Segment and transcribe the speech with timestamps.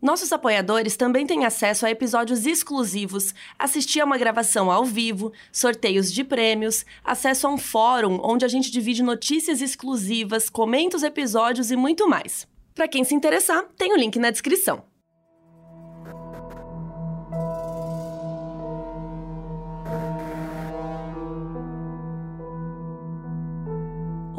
[0.00, 6.10] Nossos apoiadores também têm acesso a episódios exclusivos, assistir a uma gravação ao vivo, sorteios
[6.10, 11.70] de prêmios, acesso a um fórum onde a gente divide notícias exclusivas, comenta os episódios
[11.70, 12.48] e muito mais.
[12.74, 14.89] Para quem se interessar, tem o link na descrição.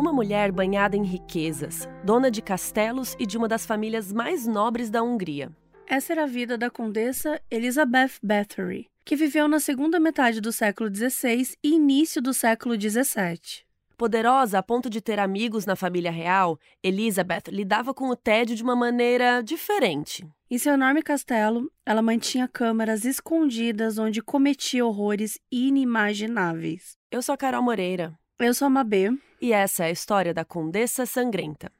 [0.01, 4.89] Uma mulher banhada em riquezas, dona de castelos e de uma das famílias mais nobres
[4.89, 5.55] da Hungria.
[5.85, 10.89] Essa era a vida da condessa Elizabeth Bathory, que viveu na segunda metade do século
[10.91, 13.63] XVI e início do século XVII.
[13.95, 18.63] Poderosa a ponto de ter amigos na família real, Elizabeth lidava com o tédio de
[18.63, 20.27] uma maneira diferente.
[20.49, 26.97] Em seu enorme castelo, ela mantinha câmaras escondidas onde cometia horrores inimagináveis.
[27.11, 28.19] Eu sou a Carol Moreira.
[28.43, 29.11] Eu sou a Mabê.
[29.39, 31.71] E essa é a história da Condessa Sangrenta.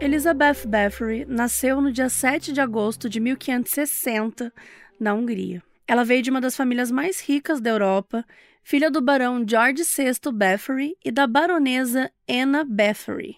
[0.00, 4.50] Elizabeth Bathory nasceu no dia 7 de agosto de 1560,
[4.98, 5.62] na Hungria.
[5.86, 8.24] Ela veio de uma das famílias mais ricas da Europa,
[8.62, 13.36] filha do barão George VI Bathory e da baronesa Anna Bathory.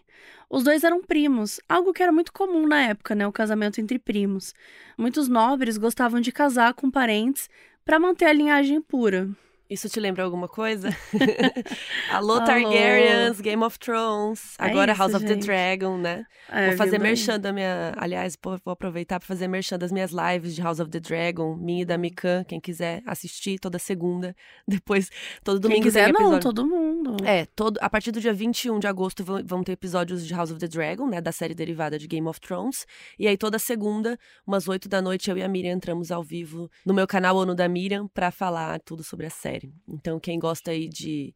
[0.51, 3.99] Os dois eram primos, algo que era muito comum na época, né, o casamento entre
[4.01, 4.53] primos.
[4.99, 7.49] Muitos nobres gostavam de casar com parentes
[7.85, 9.31] para manter a linhagem pura.
[9.71, 10.89] Isso te lembra alguma coisa?
[12.11, 15.39] Alô, Targaryens, Game of Thrones, é agora é isso, House of gente.
[15.39, 16.25] the Dragon, né?
[16.49, 17.95] É, vou fazer merchan da minha.
[17.97, 21.83] Aliás, vou aproveitar para fazer merchan das minhas lives de House of the Dragon, minha
[21.83, 24.35] e da Mikan, quem quiser assistir toda segunda.
[24.67, 25.09] Depois,
[25.45, 27.19] todo domingo quem quiser, não, todo mundo.
[27.25, 30.59] É, todo, a partir do dia 21 de agosto vão ter episódios de House of
[30.59, 31.21] the Dragon, né?
[31.21, 32.85] Da série derivada de Game of Thrones.
[33.17, 36.69] E aí, toda segunda, umas 8 da noite, eu e a Miriam entramos ao vivo
[36.85, 39.75] no meu canal ou no da Miriam para falar tudo sobre a série série.
[39.87, 41.35] Então, quem gosta aí de.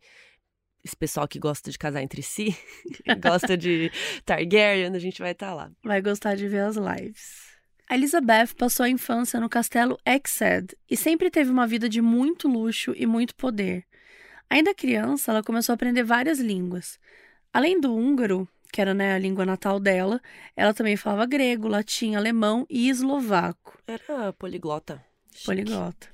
[0.83, 2.55] Esse pessoal que gosta de casar entre si,
[3.23, 3.91] gosta de
[4.27, 5.73] Targaryen, a gente vai estar tá lá.
[5.83, 7.55] Vai gostar de ver as lives.
[7.89, 12.49] A Elizabeth passou a infância no castelo Exed e sempre teve uma vida de muito
[12.49, 13.87] luxo e muito poder.
[14.51, 16.99] Ainda criança, ela começou a aprender várias línguas.
[17.51, 20.21] Além do húngaro, que era né, a língua natal dela,
[20.55, 23.79] ela também falava grego, latim, alemão e eslovaco.
[23.87, 25.03] Era poliglota.
[25.47, 26.14] Poliglota.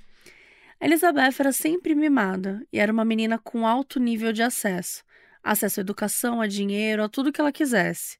[0.80, 5.04] Elizabeth era sempre mimada e era uma menina com alto nível de acesso
[5.42, 8.18] acesso à educação, a dinheiro, a tudo que ela quisesse.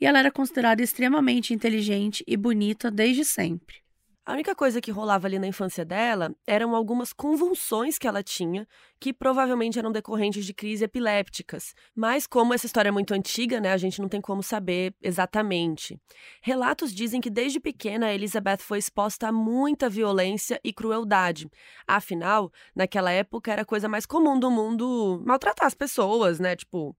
[0.00, 3.82] E ela era considerada extremamente inteligente e bonita desde sempre.
[4.26, 8.68] A única coisa que rolava ali na infância dela eram algumas convulsões que ela tinha,
[9.00, 11.74] que provavelmente eram decorrentes de crises epilépticas.
[11.96, 15.98] Mas, como essa história é muito antiga, né, a gente não tem como saber exatamente.
[16.42, 21.50] Relatos dizem que desde pequena Elizabeth foi exposta a muita violência e crueldade.
[21.86, 26.54] Afinal, naquela época era a coisa mais comum do mundo maltratar as pessoas, né?
[26.54, 26.94] Tipo,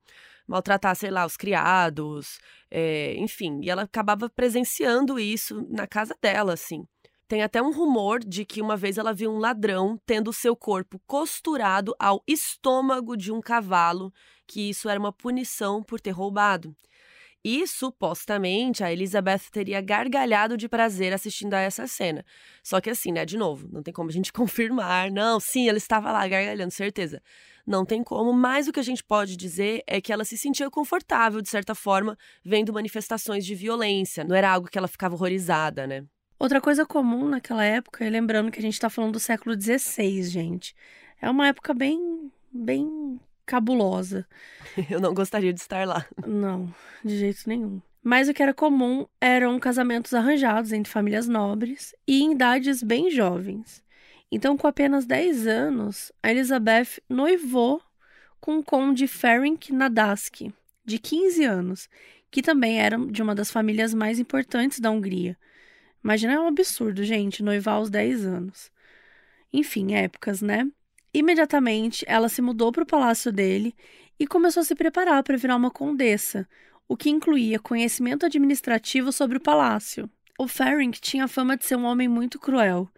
[0.47, 2.39] maltratar, sei lá, os criados,
[2.69, 3.59] é, enfim.
[3.61, 6.83] E ela acabava presenciando isso na casa dela, assim.
[7.31, 11.00] Tem até um rumor de que uma vez ela viu um ladrão tendo seu corpo
[11.08, 14.14] costurado ao estômago de um cavalo,
[14.46, 16.75] que isso era uma punição por ter roubado.
[17.42, 22.25] E supostamente a Elizabeth teria gargalhado de prazer assistindo a essa cena.
[22.62, 25.09] Só que assim, né, de novo, não tem como a gente confirmar.
[25.09, 27.24] Não, sim, ela estava lá gargalhando, certeza.
[27.66, 30.69] Não tem como, mas o que a gente pode dizer é que ela se sentia
[30.69, 34.25] confortável, de certa forma, vendo manifestações de violência.
[34.25, 36.06] Não era algo que ela ficava horrorizada, né?
[36.41, 40.24] Outra coisa comum naquela época, e lembrando que a gente está falando do século XVI,
[40.24, 40.75] gente,
[41.22, 44.27] é uma época bem, bem cabulosa.
[44.89, 46.04] Eu não gostaria de estar lá.
[46.25, 46.74] Não,
[47.06, 47.80] de jeito nenhum.
[48.01, 53.12] Mas o que era comum eram casamentos arranjados entre famílias nobres e em idades bem
[53.12, 53.83] jovens.
[54.31, 57.80] Então, com apenas 10 anos, a Elizabeth noivou
[58.39, 60.51] com o conde Ferenc Nadaski,
[60.83, 61.88] de 15 anos,
[62.31, 65.38] que também era de uma das famílias mais importantes da Hungria.
[66.03, 68.71] Imagina, é um absurdo, gente, noivar aos 10 anos.
[69.53, 70.68] Enfim, épocas, né?
[71.13, 73.75] Imediatamente, ela se mudou para o palácio dele
[74.19, 76.48] e começou a se preparar para virar uma condessa,
[76.88, 80.09] o que incluía conhecimento administrativo sobre o palácio.
[80.39, 82.89] O Ferenc tinha fama de ser um homem muito cruel,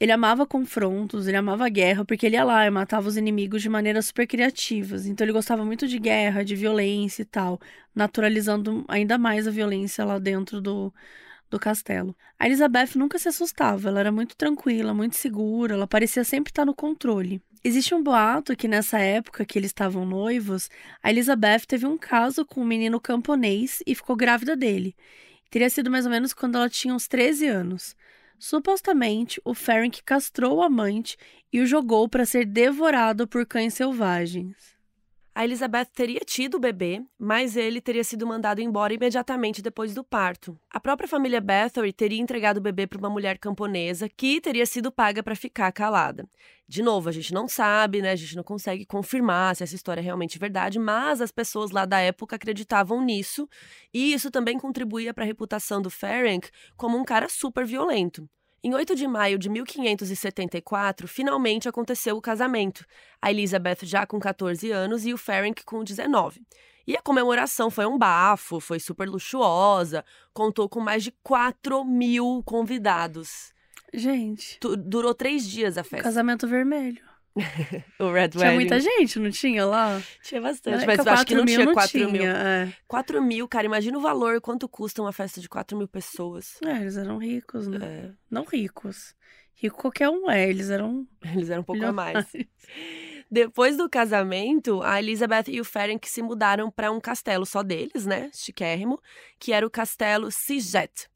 [0.00, 3.68] Ele amava confrontos, ele amava guerra, porque ele ia lá e matava os inimigos de
[3.68, 5.06] maneiras super criativas.
[5.06, 7.60] Então ele gostava muito de guerra, de violência e tal,
[7.94, 10.92] naturalizando ainda mais a violência lá dentro do,
[11.54, 12.14] do castelo.
[12.38, 16.66] A Elizabeth nunca se assustava, ela era muito tranquila, muito segura, ela parecia sempre estar
[16.66, 17.40] no controle.
[17.62, 20.68] Existe um boato que nessa época que eles estavam noivos,
[21.02, 24.94] a Elizabeth teve um caso com um menino camponês e ficou grávida dele.
[25.48, 27.96] Teria sido mais ou menos quando ela tinha uns 13 anos.
[28.38, 31.16] Supostamente, o Ferenc castrou o amante
[31.52, 34.73] e o jogou para ser devorado por cães selvagens.
[35.36, 40.04] A Elizabeth teria tido o bebê, mas ele teria sido mandado embora imediatamente depois do
[40.04, 40.56] parto.
[40.70, 44.92] A própria família Bathory teria entregado o bebê para uma mulher camponesa que teria sido
[44.92, 46.24] paga para ficar calada.
[46.68, 48.12] De novo, a gente não sabe, né?
[48.12, 51.84] A gente não consegue confirmar se essa história é realmente verdade, mas as pessoas lá
[51.84, 53.48] da época acreditavam nisso,
[53.92, 58.28] e isso também contribuía para a reputação do Ferenc como um cara super violento.
[58.66, 62.82] Em 8 de maio de 1574, finalmente aconteceu o casamento.
[63.20, 66.40] A Elizabeth já com 14 anos e o Ferenc com 19.
[66.86, 70.02] E a comemoração foi um bafo, foi super luxuosa,
[70.32, 73.52] contou com mais de 4 mil convidados.
[73.92, 74.58] Gente.
[74.78, 76.04] durou três dias a festa.
[76.04, 77.02] Casamento vermelho.
[77.98, 78.54] o Red Tinha Wedding.
[78.54, 80.00] muita gente, não tinha lá?
[80.22, 82.24] Tinha bastante, mas eu acho que não mil tinha não 4 tinha, mil.
[82.24, 82.72] É.
[82.86, 86.58] 4 mil, cara, imagina o valor, quanto custa uma festa de 4 mil pessoas.
[86.64, 87.78] É, eles eram ricos, né?
[87.82, 89.14] É, Não ricos.
[89.54, 92.26] Rico qualquer um é, eles eram eles eram um pouco a mais.
[93.30, 98.06] Depois do casamento, a Elizabeth e o Ferenc se mudaram para um castelo só deles,
[98.06, 98.30] né?
[98.32, 99.00] Chiquérrimo,
[99.40, 101.08] que era o castelo Siget.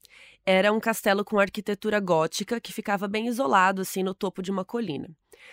[0.51, 4.65] Era um castelo com arquitetura gótica que ficava bem isolado, assim, no topo de uma
[4.65, 5.07] colina.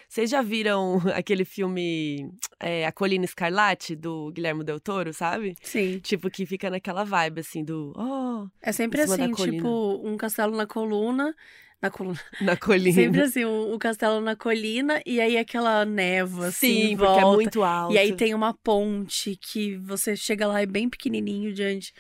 [0.09, 5.55] Vocês já viram aquele filme é, A Colina Escarlate, do Guilherme Del Toro, sabe?
[5.61, 5.99] Sim.
[5.99, 7.93] Tipo, que fica naquela vibe, assim, do...
[7.95, 11.37] Oh, É sempre assim, tipo, um castelo na coluna.
[11.83, 12.19] Na coluna.
[12.41, 12.95] na colina.
[12.95, 17.21] Sempre assim, um, um castelo na colina e aí aquela névoa, assim, Sim, em porque
[17.21, 17.93] é muito alto.
[17.93, 21.93] E aí tem uma ponte que você chega lá e é bem pequenininho diante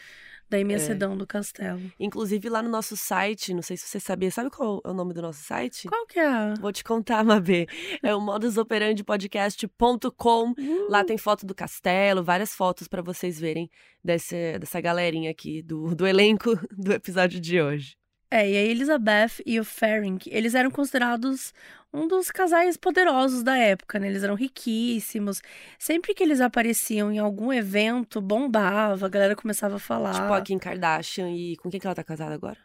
[0.48, 1.16] da imensidão É.
[1.16, 1.80] do castelo.
[1.98, 5.12] Inclusive, lá no nosso site, não sei se você sabia, sabe qual é o nome
[5.12, 5.88] do nosso site?
[5.88, 6.54] Qual que é?
[6.60, 7.66] Vou te contar, Mabê.
[8.02, 10.54] É o modusoperandipodcast.com.
[10.88, 13.70] Lá tem foto do castelo, várias fotos para vocês verem
[14.02, 17.96] desse, dessa galerinha aqui, do, do elenco do episódio de hoje.
[18.30, 21.54] É, e a Elizabeth e o Ferenc, eles eram considerados
[21.92, 24.08] um dos casais poderosos da época, né?
[24.08, 25.40] Eles eram riquíssimos.
[25.78, 30.12] Sempre que eles apareciam em algum evento, bombava, a galera começava a falar.
[30.14, 32.58] Tipo a Kim Kardashian e com quem que ela tá casada agora?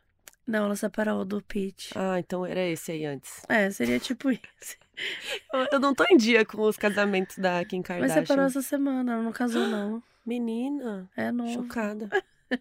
[0.47, 1.91] Não, ela separou do Pete.
[1.95, 3.41] Ah, então era esse aí antes.
[3.47, 4.75] É, seria tipo isso.
[5.71, 8.21] Eu, não tô em dia com os casamentos da Kim Mas Kardashian.
[8.25, 10.01] separou essa semana, ela não casou, não.
[10.25, 11.53] Menina, É novo.
[11.53, 12.09] chocada.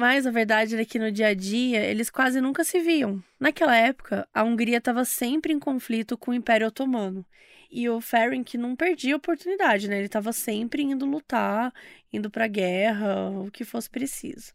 [0.00, 3.22] Mas a verdade é que no dia a dia eles quase nunca se viam.
[3.38, 7.22] Naquela época, a Hungria estava sempre em conflito com o Império Otomano.
[7.70, 9.98] E o Ferenc não perdia a oportunidade, né?
[9.98, 11.70] Ele estava sempre indo lutar,
[12.10, 14.54] indo pra guerra, o que fosse preciso.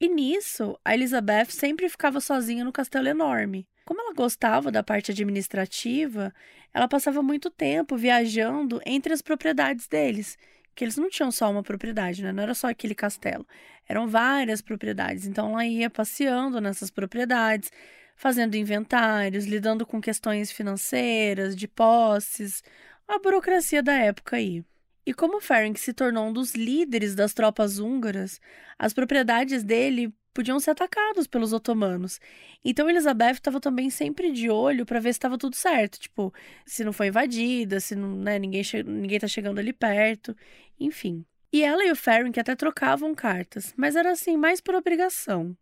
[0.00, 3.66] E nisso, a Elizabeth sempre ficava sozinha no castelo enorme.
[3.84, 6.32] Como ela gostava da parte administrativa,
[6.72, 10.38] ela passava muito tempo viajando entre as propriedades deles,
[10.74, 12.32] que eles não tinham só uma propriedade, né?
[12.32, 13.46] Não era só aquele castelo.
[13.88, 15.26] Eram várias propriedades.
[15.26, 17.70] Então ela ia passeando nessas propriedades,
[18.16, 22.62] fazendo inventários, lidando com questões financeiras, de posses,
[23.06, 24.64] a burocracia da época aí.
[25.04, 28.40] E como Ferenc se tornou um dos líderes das tropas húngaras,
[28.78, 32.20] as propriedades dele podiam ser atacadas pelos otomanos.
[32.64, 36.32] Então Elizabeth estava também sempre de olho para ver se estava tudo certo, tipo,
[36.66, 40.36] se não foi invadida, se não, né, ninguém ninguém tá chegando ali perto,
[40.78, 41.24] enfim.
[41.52, 45.56] E ela e o Ferenc até trocavam cartas, mas era assim, mais por obrigação.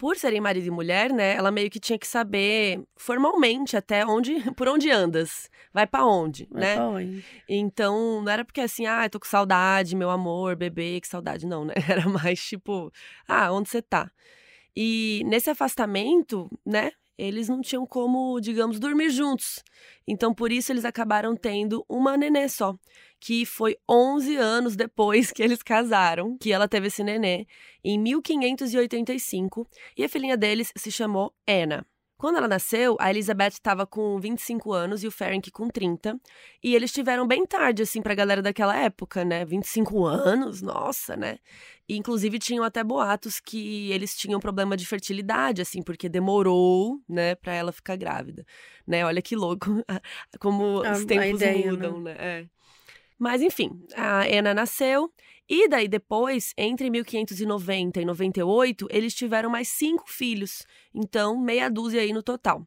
[0.00, 4.32] Por serem marido e mulher, né, ela meio que tinha que saber formalmente até onde,
[4.56, 6.74] por onde andas, vai pra onde, Mas né?
[6.74, 7.22] pra onde?
[7.46, 11.66] Então, não era porque assim, ah, tô com saudade, meu amor, bebê, que saudade, não,
[11.66, 11.74] né?
[11.86, 12.90] Era mais tipo,
[13.28, 14.10] ah, onde você tá?
[14.74, 19.62] E nesse afastamento, né, eles não tinham como, digamos, dormir juntos.
[20.08, 22.74] Então, por isso, eles acabaram tendo uma nenê só,
[23.20, 27.46] que foi 11 anos depois que eles casaram, que ela teve esse nenê,
[27.84, 31.86] em 1585, e a filhinha deles se chamou Anna.
[32.20, 36.20] Quando ela nasceu, a Elizabeth estava com 25 anos e o Ferenc com 30.
[36.62, 39.42] E eles tiveram bem tarde, assim, pra galera daquela época, né?
[39.42, 41.38] 25 anos, nossa, né?
[41.88, 47.34] E, inclusive, tinham até boatos que eles tinham problema de fertilidade, assim, porque demorou, né,
[47.36, 48.44] pra ela ficar grávida.
[48.86, 49.02] Né?
[49.02, 49.82] Olha que louco
[50.38, 52.16] como A- os tempos ideia, mudam, né?
[52.18, 52.46] É.
[53.20, 55.12] Mas, enfim, a Ana nasceu.
[55.46, 60.64] E daí depois, entre 1590 e 98, eles tiveram mais cinco filhos.
[60.94, 62.66] Então, meia dúzia aí no total.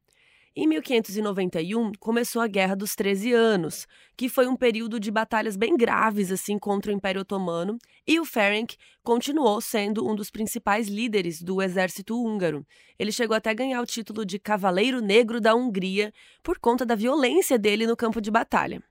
[0.56, 5.76] Em 1591, começou a Guerra dos Treze Anos, que foi um período de batalhas bem
[5.76, 11.42] graves assim contra o Império Otomano, e o Ferenc continuou sendo um dos principais líderes
[11.42, 12.64] do exército húngaro.
[13.00, 16.94] Ele chegou até a ganhar o título de Cavaleiro Negro da Hungria por conta da
[16.94, 18.84] violência dele no campo de batalha.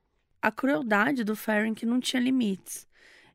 [0.43, 2.87] A crueldade do Ferenc não tinha limites.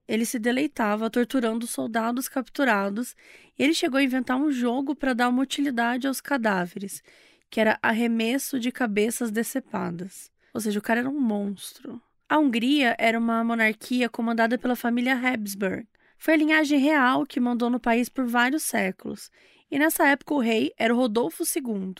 [0.07, 3.15] Ele se deleitava torturando soldados capturados
[3.57, 7.01] e ele chegou a inventar um jogo para dar uma utilidade aos cadáveres
[7.49, 10.31] que era arremesso de cabeças decepadas.
[10.53, 12.01] Ou seja, o cara era um monstro.
[12.27, 15.87] A Hungria era uma monarquia comandada pela família Habsburg.
[16.17, 19.31] Foi a linhagem real que mandou no país por vários séculos,
[19.69, 21.95] e nessa época o rei era o Rodolfo II.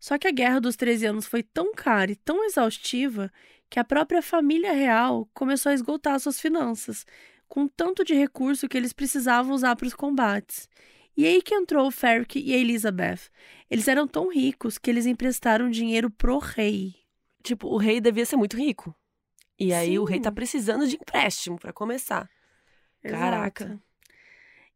[0.00, 3.30] Só que a Guerra dos Treze Anos foi tão cara e tão exaustiva
[3.74, 7.04] que a própria família real começou a esgotar suas finanças,
[7.48, 10.68] com tanto de recurso que eles precisavam usar para os combates.
[11.16, 13.32] E aí que entrou o Ferric e a Elizabeth.
[13.68, 16.94] Eles eram tão ricos que eles emprestaram dinheiro pro rei.
[17.42, 18.94] Tipo, o rei devia ser muito rico.
[19.58, 19.98] E aí Sim.
[19.98, 22.30] o rei tá precisando de empréstimo para começar.
[23.02, 23.20] Exato.
[23.20, 23.82] Caraca.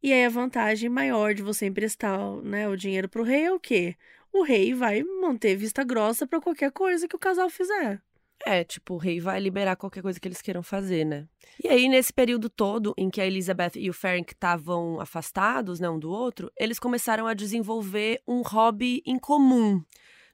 [0.03, 3.61] E aí a vantagem maior de você emprestar né, o dinheiro pro rei é o
[3.61, 3.95] quê?
[4.33, 8.03] O rei vai manter vista grossa para qualquer coisa que o casal fizer.
[8.47, 11.27] É, tipo, o rei vai liberar qualquer coisa que eles queiram fazer, né?
[11.63, 15.89] E aí, nesse período todo em que a Elizabeth e o Ferenc estavam afastados, né,
[15.91, 19.83] um do outro, eles começaram a desenvolver um hobby em comum,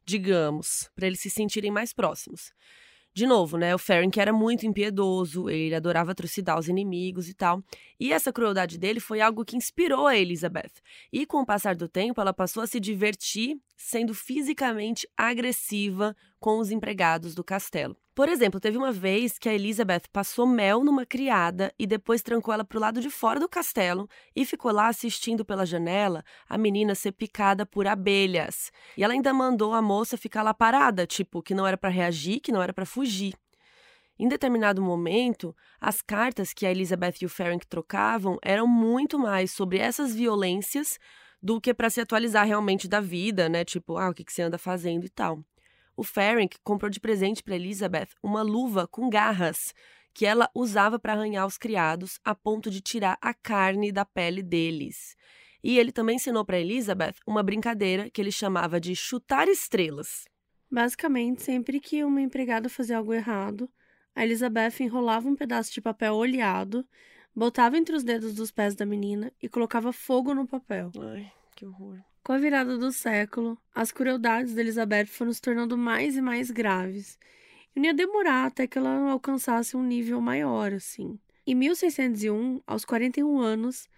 [0.05, 2.53] digamos, para eles se sentirem mais próximos.
[3.17, 3.73] De novo, né?
[3.73, 7.63] O Ferenc era muito impiedoso, ele adorava trucidar os inimigos e tal.
[7.99, 10.73] E essa crueldade dele foi algo que inspirou a Elizabeth.
[11.13, 16.59] E com o passar do tempo, ela passou a se divertir sendo fisicamente agressiva com
[16.59, 17.97] os empregados do castelo.
[18.15, 22.55] Por exemplo, teve uma vez que a Elizabeth passou mel numa criada e depois trancou
[22.55, 26.57] ela para o lado de fora do castelo e ficou lá assistindo pela janela a
[26.57, 28.71] menina ser picada por abelhas.
[28.97, 32.39] E ela ainda mandou a moça ficar lá parada, tipo, que não era para reagir,
[32.39, 33.35] que não era para fugir.
[34.17, 39.51] Em determinado momento, as cartas que a Elizabeth e o Ferenc trocavam eram muito mais
[39.51, 41.01] sobre essas violências
[41.43, 43.65] do que para se atualizar realmente da vida, né?
[43.65, 45.45] Tipo, ah, o que, que você anda fazendo e tal
[45.97, 49.75] o Ferenc comprou de presente para Elizabeth uma luva com garras
[50.13, 54.43] que ela usava para arranhar os criados a ponto de tirar a carne da pele
[54.43, 55.17] deles.
[55.63, 60.25] E ele também ensinou para Elizabeth uma brincadeira que ele chamava de chutar estrelas.
[60.71, 63.69] Basicamente, sempre que uma empregada fazia algo errado,
[64.15, 66.87] a Elizabeth enrolava um pedaço de papel oleado,
[67.35, 70.93] botava entre os dedos dos pés da menina e colocava fogo no papel.
[71.01, 72.01] Ai, que horror.
[72.25, 76.51] Com a virada do século, as crueldades de Elizabeth foram se tornando mais e mais
[76.51, 77.19] graves.
[77.77, 81.19] E não ia demorar até que ela alcançasse um nível maior, assim.
[81.47, 83.91] Em 1601, aos 41 anos,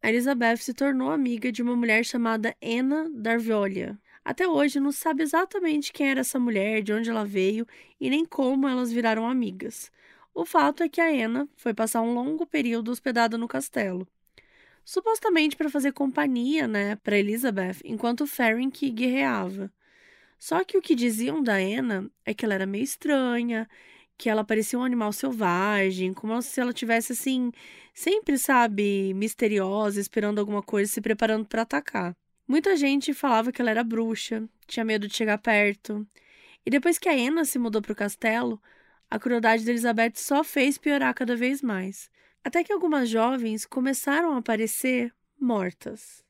[0.00, 3.98] a Elizabeth se tornou amiga de uma mulher chamada Anna Darviolia.
[4.24, 7.66] Até hoje não sabe exatamente quem era essa mulher, de onde ela veio
[8.00, 9.90] e nem como elas viraram amigas.
[10.32, 14.06] O fato é que a Anna foi passar um longo período hospedada no castelo
[14.84, 19.72] supostamente para fazer companhia, né, para Elizabeth, enquanto Ferenc guerreava.
[20.38, 23.68] Só que o que diziam da Anna é que ela era meio estranha,
[24.18, 27.52] que ela parecia um animal selvagem, como se ela tivesse assim,
[27.94, 32.14] sempre, sabe, misteriosa, esperando alguma coisa, se preparando para atacar.
[32.46, 36.06] Muita gente falava que ela era bruxa, tinha medo de chegar perto.
[36.66, 38.60] E depois que a Anna se mudou para o castelo,
[39.10, 42.10] a crueldade de Elizabeth só fez piorar cada vez mais
[42.44, 46.24] até que algumas jovens começaram a aparecer mortas.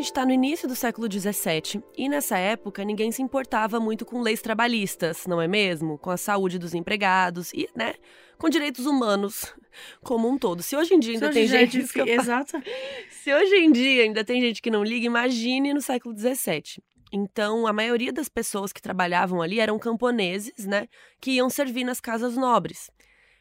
[0.00, 4.20] Gente está no início do século XVII e nessa época ninguém se importava muito com
[4.20, 5.98] leis trabalhistas, não é mesmo?
[5.98, 7.94] Com a saúde dos empregados e, né,
[8.38, 9.54] com direitos humanos
[10.02, 10.62] como um todo.
[10.62, 12.00] Se hoje em dia ainda Se tem gente.
[12.00, 12.62] É Exato.
[13.10, 16.82] Se hoje em dia ainda tem gente que não liga, imagine no século XVII.
[17.12, 20.86] Então, a maioria das pessoas que trabalhavam ali eram camponeses, né,
[21.20, 22.88] que iam servir nas casas nobres.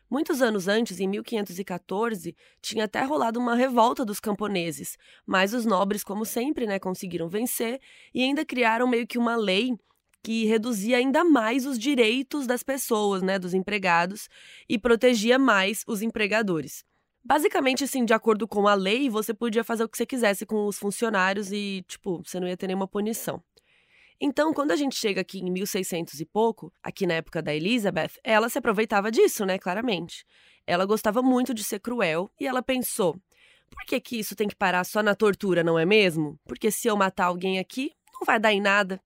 [0.10, 6.04] Muitos anos antes, em 1514, tinha até rolado uma revolta dos camponeses, mas os nobres,
[6.04, 7.80] como sempre, né, conseguiram vencer
[8.14, 9.78] e ainda criaram meio que uma lei
[10.24, 14.28] que reduzia ainda mais os direitos das pessoas, né, dos empregados,
[14.68, 16.84] e protegia mais os empregadores.
[17.24, 20.66] Basicamente, assim, de acordo com a lei, você podia fazer o que você quisesse com
[20.66, 23.44] os funcionários e, tipo, você não ia ter nenhuma punição.
[24.22, 28.12] Então, quando a gente chega aqui em 1600 e pouco, aqui na época da Elizabeth,
[28.24, 30.26] ela se aproveitava disso, né, claramente.
[30.68, 33.18] Ela gostava muito de ser cruel e ela pensou:
[33.70, 36.38] por que, que isso tem que parar só na tortura, não é mesmo?
[36.46, 39.02] Porque se eu matar alguém aqui, não vai dar em nada.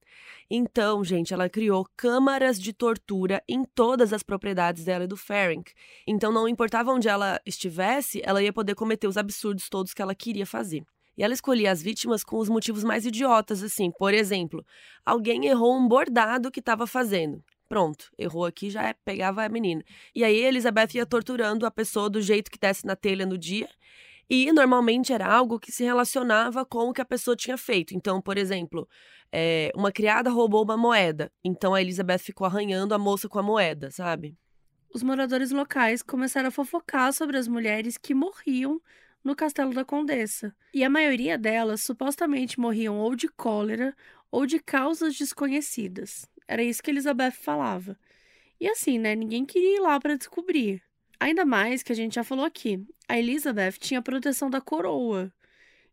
[0.49, 5.71] Então, gente, ela criou câmaras de tortura em todas as propriedades dela e do Ferenc.
[6.07, 10.15] Então, não importava onde ela estivesse, ela ia poder cometer os absurdos todos que ela
[10.15, 10.83] queria fazer.
[11.17, 13.91] E ela escolhia as vítimas com os motivos mais idiotas, assim.
[13.91, 14.65] Por exemplo,
[15.05, 17.43] alguém errou um bordado que estava fazendo.
[17.69, 19.83] Pronto, errou aqui, já é, pegava a menina.
[20.13, 23.69] E aí Elizabeth ia torturando a pessoa do jeito que desse na telha no dia.
[24.29, 27.93] E normalmente era algo que se relacionava com o que a pessoa tinha feito.
[27.95, 28.87] Então, por exemplo,
[29.31, 31.31] é, uma criada roubou uma moeda.
[31.43, 34.37] Então a Elizabeth ficou arranhando a moça com a moeda, sabe?
[34.93, 38.79] Os moradores locais começaram a fofocar sobre as mulheres que morriam
[39.23, 40.55] no castelo da Condessa.
[40.73, 43.95] E a maioria delas supostamente morriam ou de cólera
[44.31, 46.25] ou de causas desconhecidas.
[46.47, 47.97] Era isso que Elizabeth falava.
[48.59, 49.15] E assim, né?
[49.15, 50.81] Ninguém queria ir lá para descobrir.
[51.19, 55.31] Ainda mais que a gente já falou aqui, a Elizabeth tinha a proteção da coroa.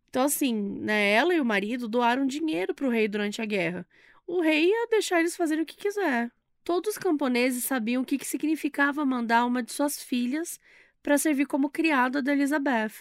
[0.08, 3.86] Então, assim, né, ela e o marido doaram dinheiro para o rei durante a guerra.
[4.26, 6.32] O rei ia deixar eles fazerem o que quiser.
[6.64, 10.58] Todos os camponeses sabiam o que, que significava mandar uma de suas filhas
[11.02, 12.92] para servir como criada da Elizabeth.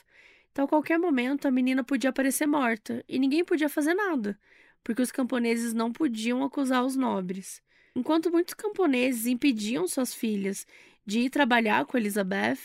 [0.51, 4.39] Então, a qualquer momento, a menina podia aparecer morta e ninguém podia fazer nada,
[4.83, 7.61] porque os camponeses não podiam acusar os nobres.
[7.95, 10.65] Enquanto muitos camponeses impediam suas filhas
[11.05, 12.59] de ir trabalhar com Elizabeth,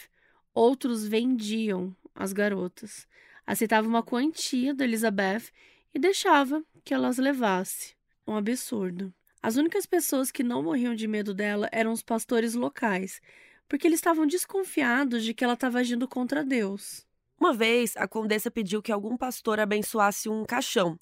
[0.52, 3.06] outros vendiam as garotas,
[3.46, 5.50] aceitavam uma quantia da Elizabeth
[5.94, 7.94] e deixava que ela as levasse.
[8.26, 9.12] Um absurdo.
[9.42, 13.20] As únicas pessoas que não morriam de medo dela eram os pastores locais,
[13.68, 17.06] porque eles estavam desconfiados de que ela estava agindo contra Deus.
[17.38, 20.98] Uma vez, a condessa pediu que algum pastor abençoasse um caixão,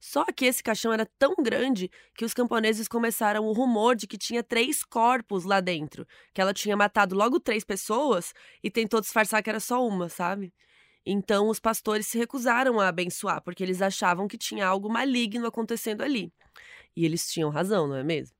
[0.00, 4.16] só que esse caixão era tão grande que os camponeses começaram o rumor de que
[4.16, 8.32] tinha três corpos lá dentro, que ela tinha matado logo três pessoas
[8.62, 10.54] e tentou disfarçar que era só uma, sabe?
[11.04, 16.02] Então os pastores se recusaram a abençoar, porque eles achavam que tinha algo maligno acontecendo
[16.02, 16.32] ali.
[16.96, 18.39] E eles tinham razão, não é mesmo?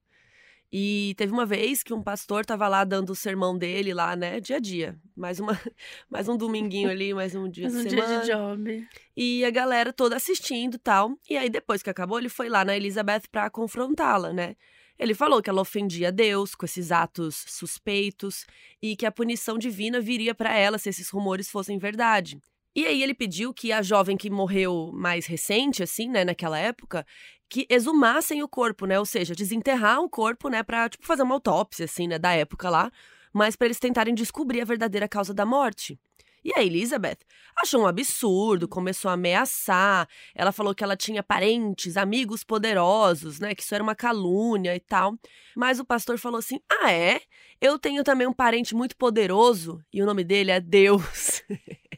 [0.72, 4.38] E teve uma vez que um pastor estava lá dando o sermão dele lá, né,
[4.38, 4.96] dia a dia.
[5.16, 5.58] Mais, uma,
[6.08, 8.22] mais um dominguinho ali, mais um dia mais de um semana.
[8.22, 8.88] dia de job.
[9.16, 11.16] E a galera toda assistindo tal.
[11.28, 14.54] E aí, depois que acabou, ele foi lá na Elizabeth para confrontá-la, né?
[14.96, 18.46] Ele falou que ela ofendia Deus com esses atos suspeitos
[18.82, 22.38] e que a punição divina viria para ela se esses rumores fossem verdade.
[22.76, 27.04] E aí ele pediu que a jovem que morreu mais recente, assim, né, naquela época,
[27.50, 28.98] que exumassem o corpo, né?
[28.98, 32.70] Ou seja, desenterrar o corpo, né, para tipo fazer uma autópsia assim, né, da época
[32.70, 32.90] lá,
[33.32, 35.98] mas para eles tentarem descobrir a verdadeira causa da morte.
[36.42, 37.18] E a Elizabeth
[37.54, 40.08] achou um absurdo, começou a ameaçar.
[40.34, 43.54] Ela falou que ela tinha parentes, amigos poderosos, né?
[43.54, 45.18] Que isso era uma calúnia e tal.
[45.54, 47.20] Mas o pastor falou assim: Ah, é?
[47.60, 51.42] Eu tenho também um parente muito poderoso e o nome dele é Deus.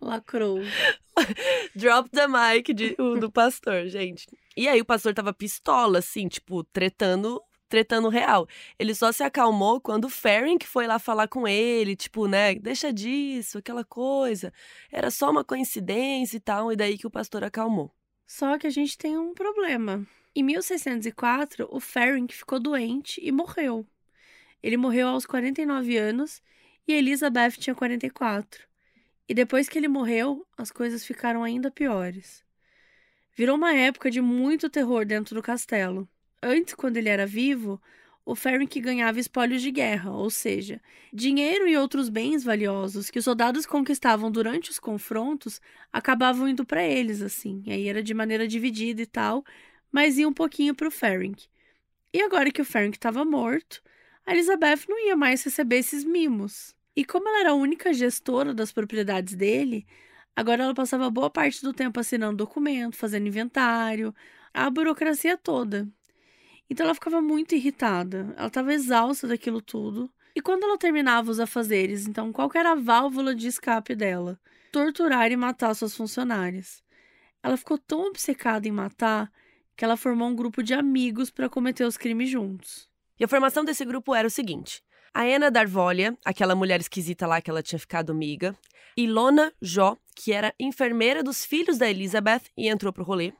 [0.00, 0.60] Lacrou.
[1.74, 4.26] Drop the mic de, o, do pastor, gente.
[4.56, 8.48] E aí o pastor tava pistola, assim, tipo, tretando tretando real.
[8.78, 12.92] Ele só se acalmou quando o Ferenc foi lá falar com ele, tipo, né, deixa
[12.92, 14.52] disso, aquela coisa.
[14.90, 17.92] Era só uma coincidência e tal, e daí que o pastor acalmou.
[18.26, 20.06] Só que a gente tem um problema.
[20.34, 23.86] Em 1604, o Ferenc ficou doente e morreu.
[24.62, 26.42] Ele morreu aos 49 anos
[26.86, 28.67] e Elizabeth tinha 44.
[29.28, 32.42] E depois que ele morreu, as coisas ficaram ainda piores.
[33.36, 36.08] Virou uma época de muito terror dentro do castelo.
[36.42, 37.80] Antes, quando ele era vivo,
[38.24, 40.80] o Ferenc ganhava espólios de guerra, ou seja,
[41.12, 45.60] dinheiro e outros bens valiosos que os soldados conquistavam durante os confrontos
[45.92, 47.62] acabavam indo para eles, assim.
[47.66, 49.44] E aí era de maneira dividida e tal,
[49.90, 51.46] mas ia um pouquinho para o Ferenc.
[52.12, 53.82] E agora que o Ferenc estava morto,
[54.26, 56.74] a Elizabeth não ia mais receber esses mimos.
[56.98, 59.86] E como ela era a única gestora das propriedades dele,
[60.34, 64.12] agora ela passava boa parte do tempo assinando documento, fazendo inventário,
[64.52, 65.88] a burocracia toda.
[66.68, 70.12] Então ela ficava muito irritada, ela estava exausta daquilo tudo.
[70.34, 74.36] E quando ela terminava os afazeres, então qual era a válvula de escape dela?
[74.72, 76.82] Torturar e matar suas funcionárias.
[77.44, 79.30] Ela ficou tão obcecada em matar
[79.76, 82.90] que ela formou um grupo de amigos para cometer os crimes juntos.
[83.20, 84.82] E a formação desse grupo era o seguinte:
[85.18, 88.56] a Ana Darvolia, aquela mulher esquisita lá que ela tinha ficado amiga,
[88.96, 93.32] Ilona Jó, que era enfermeira dos filhos da Elizabeth e entrou pro rolê.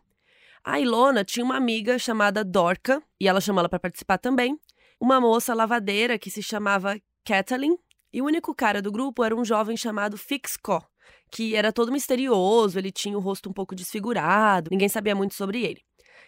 [0.64, 4.58] A Ilona tinha uma amiga chamada Dorca, e ela chamou ela para participar também.
[4.98, 7.78] Uma moça lavadeira que se chamava Kathleen,
[8.12, 10.84] e o único cara do grupo era um jovem chamado Fixco,
[11.30, 15.62] que era todo misterioso, ele tinha o rosto um pouco desfigurado, ninguém sabia muito sobre
[15.62, 15.80] ele.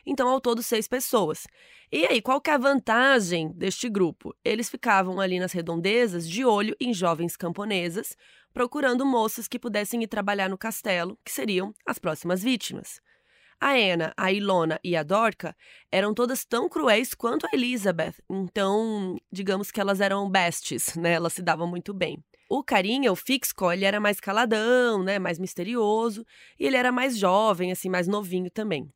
[0.07, 1.47] Então, ao todo, seis pessoas.
[1.93, 4.35] E aí, qual que é a vantagem deste grupo?
[4.45, 8.17] Eles ficavam ali nas redondezas, de olho em jovens camponesas,
[8.53, 13.01] procurando moças que pudessem ir trabalhar no castelo, que seriam as próximas vítimas.
[13.61, 15.55] A Anna, a Ilona e a Dorca
[15.93, 21.13] eram todas tão cruéis quanto a Elizabeth, então, digamos que elas eram besties, né?
[21.13, 22.25] Elas se davam muito bem.
[22.49, 25.19] O carinha, o Fixco, ele era mais caladão, né?
[25.19, 26.25] Mais misterioso,
[26.59, 28.91] e ele era mais jovem, assim, mais novinho também.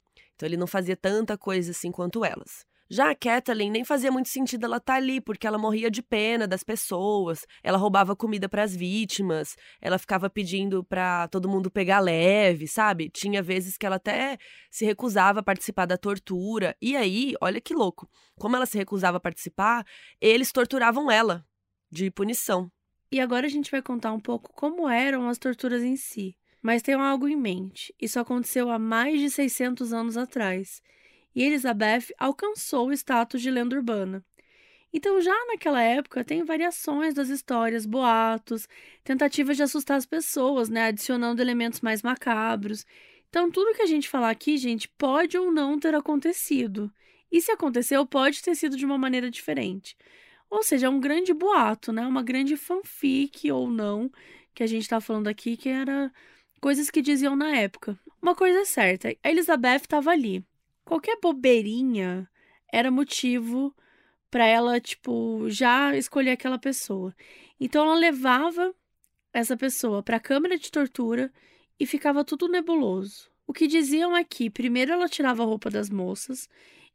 [0.45, 2.67] Então ele não fazia tanta coisa assim quanto elas.
[2.91, 6.03] Já a Kathleen nem fazia muito sentido ela estar tá ali, porque ela morria de
[6.03, 11.71] pena das pessoas, ela roubava comida para as vítimas, ela ficava pedindo para todo mundo
[11.71, 13.09] pegar leve, sabe?
[13.09, 14.37] Tinha vezes que ela até
[14.71, 16.77] se recusava a participar da tortura.
[16.81, 18.07] E aí, olha que louco,
[18.39, 19.83] como ela se recusava a participar,
[20.21, 21.43] eles torturavam ela
[21.91, 22.71] de punição.
[23.11, 26.37] E agora a gente vai contar um pouco como eram as torturas em si.
[26.65, 30.83] Mas tenham algo em mente: isso aconteceu há mais de 600 anos atrás
[31.35, 34.25] e Elizabeth alcançou o status de lenda urbana.
[34.93, 38.69] Então, já naquela época, tem variações das histórias, boatos,
[39.03, 42.87] tentativas de assustar as pessoas, né, adicionando elementos mais macabros.
[43.29, 46.93] Então, tudo que a gente falar aqui, gente, pode ou não ter acontecido.
[47.31, 49.97] E se aconteceu, pode ter sido de uma maneira diferente.
[50.49, 52.07] Ou seja, é um grande boato, né?
[52.07, 54.09] Uma grande fanfic ou não,
[54.55, 56.13] que a gente está falando aqui, que era
[56.65, 57.99] coisas que diziam na época.
[58.23, 60.43] Uma coisa é certa, a Elizabeth estava ali
[60.85, 62.29] qualquer bobeirinha
[62.73, 63.75] era motivo
[64.31, 67.15] para ela, tipo, já escolher aquela pessoa.
[67.59, 68.75] Então ela levava
[69.33, 71.33] essa pessoa para a câmara de tortura
[71.79, 73.31] e ficava tudo nebuloso.
[73.47, 76.49] O que diziam é que primeiro ela tirava a roupa das moças,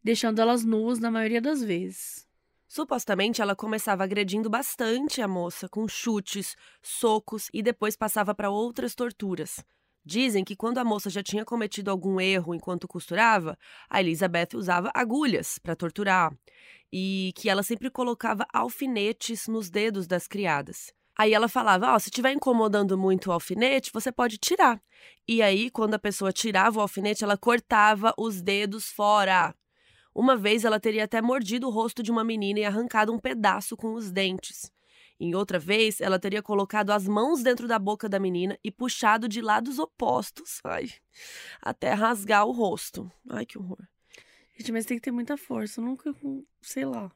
[0.03, 2.27] deixando elas nuas na maioria das vezes.
[2.69, 8.93] Supostamente ela começava agredindo bastante a moça com chutes, socos e depois passava para outras
[8.93, 9.65] torturas.
[10.05, 13.57] Dizem que quando a moça já tinha cometido algum erro enquanto costurava,
[13.89, 16.31] a Elizabeth usava agulhas para torturar
[16.93, 20.93] e que ela sempre colocava alfinetes nos dedos das criadas.
[21.17, 24.79] Aí ela falava: Ó, oh, se estiver incomodando muito o alfinete, você pode tirar.
[25.27, 29.55] E aí, quando a pessoa tirava o alfinete, ela cortava os dedos fora.
[30.13, 33.77] Uma vez ela teria até mordido o rosto de uma menina e arrancado um pedaço
[33.77, 34.71] com os dentes.
[35.19, 39.27] Em outra vez, ela teria colocado as mãos dentro da boca da menina e puxado
[39.27, 40.89] de lados opostos, ai,
[41.61, 43.11] até rasgar o rosto.
[43.29, 43.85] Ai, que horror.
[44.57, 46.15] Gente, mas tem que ter muita força, nunca,
[46.61, 47.11] sei lá.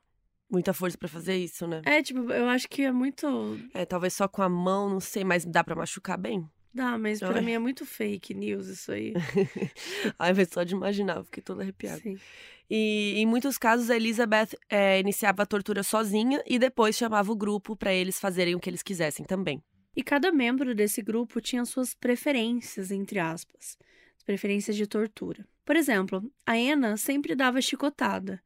[0.50, 1.82] Muita força para fazer isso, né?
[1.86, 3.58] É, tipo, eu acho que é muito.
[3.74, 6.48] É, talvez só com a mão, não sei, mas dá para machucar bem?
[6.74, 7.32] Dá, mas Ai.
[7.32, 9.14] pra mim é muito fake news isso aí.
[10.20, 12.00] Ai, mas só de imaginar, fiquei toda arrepiada.
[12.02, 12.18] Sim.
[12.70, 17.36] E em muitos casos a Elizabeth é, iniciava a tortura sozinha e depois chamava o
[17.36, 19.62] grupo para eles fazerem o que eles quisessem também.
[19.96, 23.78] E cada membro desse grupo tinha suas preferências, entre aspas,
[24.26, 25.48] preferências de tortura.
[25.64, 28.42] Por exemplo, a Anna sempre dava chicotada,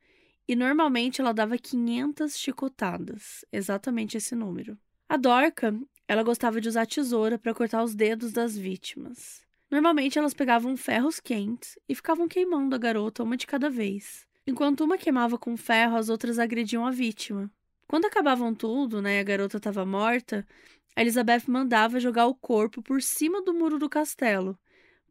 [0.47, 4.77] e normalmente ela dava 500 chicotadas, exatamente esse número.
[5.09, 5.73] A Dorca,
[6.07, 9.46] ela gostava de usar tesoura para cortar os dedos das vítimas.
[9.69, 14.25] Normalmente elas pegavam ferros quentes e ficavam queimando a garota uma de cada vez.
[14.45, 17.51] Enquanto uma queimava com ferro, as outras agrediam a vítima.
[17.85, 20.47] Quando acabavam tudo, né, e a garota estava morta,
[20.95, 24.57] Elizabeth mandava jogar o corpo por cima do muro do castelo,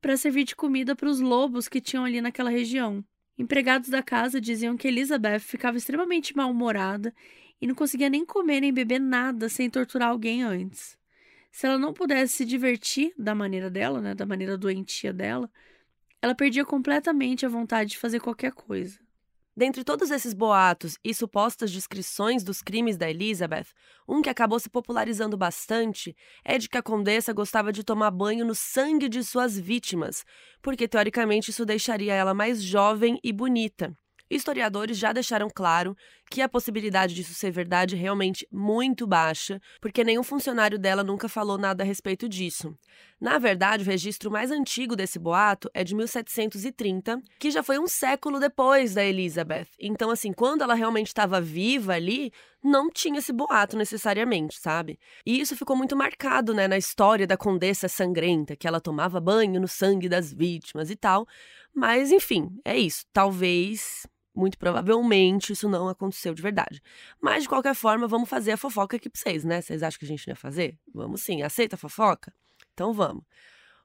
[0.00, 3.04] para servir de comida para os lobos que tinham ali naquela região.
[3.36, 7.14] Empregados da casa diziam que Elizabeth ficava extremamente mal-humorada
[7.60, 10.96] e não conseguia nem comer nem beber nada sem torturar alguém antes
[11.56, 15.50] se ela não pudesse se divertir da maneira dela, né, da maneira doentia dela,
[16.20, 18.98] ela perdia completamente a vontade de fazer qualquer coisa.
[19.56, 23.68] Dentre todos esses boatos e supostas descrições dos crimes da Elizabeth,
[24.06, 26.14] um que acabou se popularizando bastante
[26.44, 30.26] é de que a condessa gostava de tomar banho no sangue de suas vítimas,
[30.60, 33.96] porque teoricamente isso deixaria ela mais jovem e bonita.
[34.30, 35.96] Historiadores já deixaram claro
[36.28, 41.28] que a possibilidade disso ser verdade é realmente muito baixa, porque nenhum funcionário dela nunca
[41.28, 42.76] falou nada a respeito disso.
[43.20, 47.86] Na verdade, o registro mais antigo desse boato é de 1730, que já foi um
[47.86, 49.68] século depois da Elizabeth.
[49.80, 54.98] Então, assim, quando ela realmente estava viva ali, não tinha esse boato necessariamente, sabe?
[55.24, 59.60] E isso ficou muito marcado, né, na história da condessa sangrenta, que ela tomava banho
[59.60, 61.26] no sangue das vítimas e tal.
[61.72, 63.04] Mas, enfim, é isso.
[63.12, 66.82] Talvez muito provavelmente isso não aconteceu de verdade.
[67.20, 69.60] Mas, de qualquer forma, vamos fazer a fofoca aqui pra vocês, né?
[69.60, 70.78] Vocês acham que a gente não ia fazer?
[70.94, 71.42] Vamos sim.
[71.42, 72.32] Aceita a fofoca?
[72.74, 73.24] Então vamos.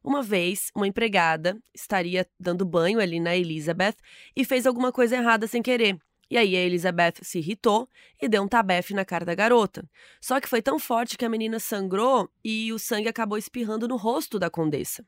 [0.04, 3.96] Uma vez, uma empregada estaria dando banho ali na Elizabeth
[4.36, 5.98] e fez alguma coisa errada sem querer.
[6.30, 9.88] E aí a Elizabeth se irritou e deu um tabefe na cara da garota.
[10.20, 13.98] Só que foi tão forte que a menina sangrou e o sangue acabou espirrando no
[13.98, 15.06] rosto da condessa.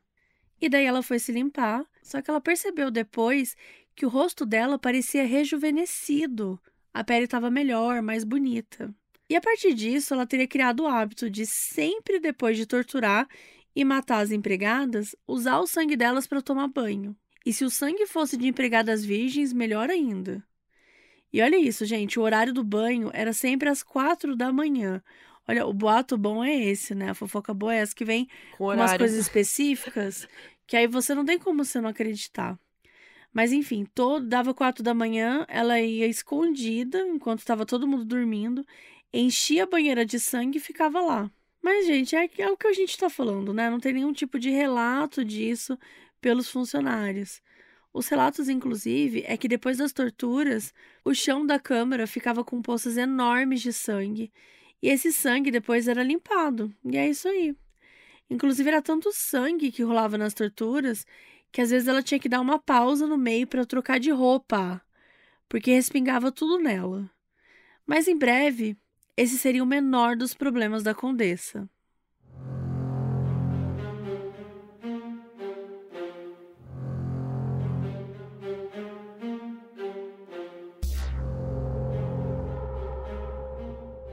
[0.60, 3.56] E daí ela foi se limpar, só que ela percebeu depois
[3.96, 6.60] que o rosto dela parecia rejuvenescido.
[6.92, 8.94] A pele estava melhor, mais bonita.
[9.28, 13.26] E a partir disso, ela teria criado o hábito de sempre depois de torturar
[13.74, 17.16] e matar as empregadas, usar o sangue delas para tomar banho.
[17.44, 20.44] E se o sangue fosse de empregadas virgens, melhor ainda.
[21.32, 25.02] E olha isso, gente, o horário do banho era sempre às quatro da manhã.
[25.48, 27.10] Olha, o boato bom é esse, né?
[27.10, 30.28] A fofoca boa é essa que vem com umas coisas específicas
[30.66, 32.58] que aí você não tem como você não acreditar.
[33.32, 38.64] Mas enfim, todo, dava quatro da manhã, ela ia escondida enquanto estava todo mundo dormindo,
[39.12, 41.30] enchia a banheira de sangue e ficava lá.
[41.60, 43.70] Mas, gente, é, é o que a gente está falando, né?
[43.70, 45.78] Não tem nenhum tipo de relato disso
[46.20, 47.40] pelos funcionários.
[47.92, 50.74] Os relatos, inclusive, é que depois das torturas,
[51.04, 54.32] o chão da câmara ficava com poças enormes de sangue.
[54.82, 56.74] E esse sangue depois era limpado.
[56.84, 57.56] E é isso aí.
[58.30, 61.06] Inclusive, era tanto sangue que rolava nas torturas
[61.52, 64.82] que às vezes ela tinha que dar uma pausa no meio para trocar de roupa,
[65.48, 67.10] porque respingava tudo nela.
[67.86, 68.78] Mas em breve,
[69.16, 71.68] esse seria o menor dos problemas da condessa.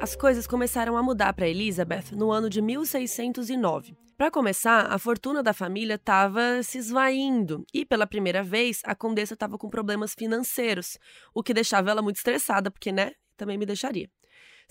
[0.02, 3.96] As coisas começaram a mudar para Elizabeth no ano de 1609.
[4.18, 9.36] Para começar, a fortuna da família estava se esvaindo e, pela primeira vez, a condessa
[9.36, 10.98] estava com problemas financeiros,
[11.36, 14.10] o que deixava ela muito estressada, porque, né, também me deixaria.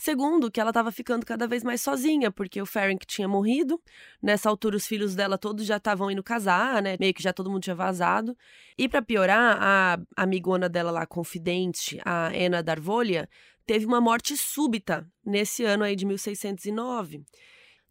[0.01, 3.79] Segundo, que ela estava ficando cada vez mais sozinha, porque o Ferenc tinha morrido.
[4.23, 6.97] Nessa altura, os filhos dela todos já estavam indo casar, né?
[6.99, 8.35] Meio que já todo mundo tinha vazado.
[8.79, 13.29] E para piorar, a amigona dela lá, confidente, a Ana Darvolha,
[13.67, 17.23] teve uma morte súbita nesse ano aí de 1609.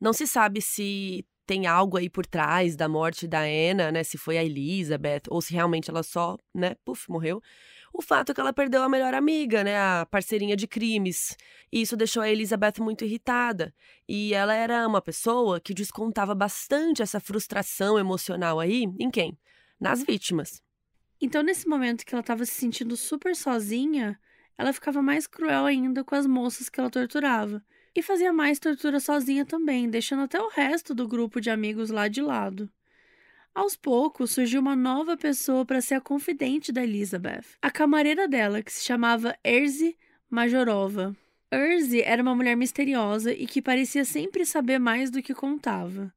[0.01, 4.03] Não se sabe se tem algo aí por trás da morte da Anna, né?
[4.03, 7.39] Se foi a Elizabeth ou se realmente ela só, né, puf, morreu.
[7.93, 11.35] O fato é que ela perdeu a melhor amiga, né, a parceirinha de crimes.
[11.71, 13.73] Isso deixou a Elizabeth muito irritada.
[14.07, 19.37] E ela era uma pessoa que descontava bastante essa frustração emocional aí em quem?
[19.79, 20.61] Nas vítimas.
[21.21, 24.19] Então, nesse momento que ela estava se sentindo super sozinha,
[24.57, 27.63] ela ficava mais cruel ainda com as moças que ela torturava
[27.95, 32.07] e fazia mais tortura sozinha também, deixando até o resto do grupo de amigos lá
[32.07, 32.69] de lado.
[33.53, 38.61] Aos poucos, surgiu uma nova pessoa para ser a confidente da Elizabeth, a camareira dela,
[38.61, 39.97] que se chamava Erzi
[40.29, 41.15] Majorova.
[41.51, 46.13] Erzi era uma mulher misteriosa e que parecia sempre saber mais do que contava.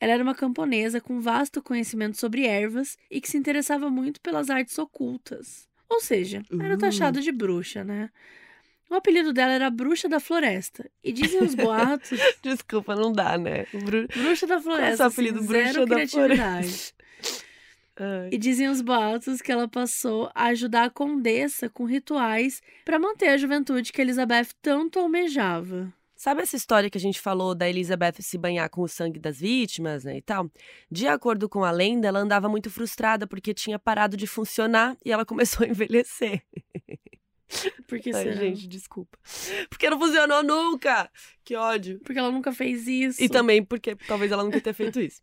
[0.00, 4.50] Ela era uma camponesa com vasto conhecimento sobre ervas e que se interessava muito pelas
[4.50, 5.68] artes ocultas.
[5.88, 8.10] Ou seja, era taxada de bruxa, né?
[8.92, 10.84] O apelido dela era Bruxa da Floresta.
[11.02, 12.10] E dizem os boatos.
[12.44, 13.64] Desculpa, não dá, né?
[13.72, 14.06] Bru...
[14.06, 14.98] Bruxa da Floresta.
[14.98, 16.94] Qual é o apelido assim, Bruxa zero da criatividade.
[18.32, 23.28] E dizem os boatos que ela passou a ajudar a condessa com rituais para manter
[23.28, 25.92] a juventude que Elizabeth tanto almejava.
[26.16, 29.38] Sabe essa história que a gente falou da Elizabeth se banhar com o sangue das
[29.38, 30.50] vítimas, né, e tal?
[30.90, 35.12] De acordo com a lenda, ela andava muito frustrada porque tinha parado de funcionar e
[35.12, 36.42] ela começou a envelhecer.
[37.86, 38.36] Por que Ai, será?
[38.36, 39.18] gente, desculpa.
[39.68, 41.10] Porque não funcionou nunca!
[41.44, 42.00] Que ódio.
[42.04, 43.22] Porque ela nunca fez isso.
[43.22, 45.20] E também porque talvez ela nunca tenha feito isso.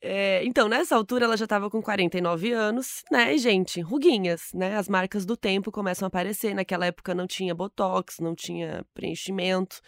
[0.00, 3.80] É, então, nessa altura, ela já estava com 49 anos, né, gente?
[3.80, 4.76] Ruguinhas, né?
[4.76, 6.54] As marcas do tempo começam a aparecer.
[6.54, 9.80] Naquela época não tinha botox, não tinha preenchimento.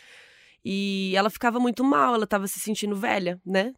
[0.65, 3.73] E ela ficava muito mal, ela estava se sentindo velha, né?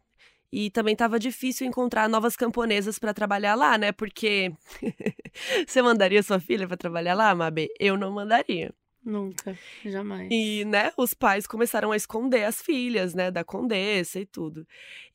[0.55, 3.91] E também estava difícil encontrar novas camponesas para trabalhar lá, né?
[3.91, 4.53] Porque
[5.65, 7.69] você mandaria sua filha para trabalhar lá, Mabe?
[7.79, 8.71] Eu não mandaria.
[9.03, 10.29] Nunca, jamais.
[10.31, 14.63] E, né, os pais começaram a esconder as filhas, né, da condessa e tudo.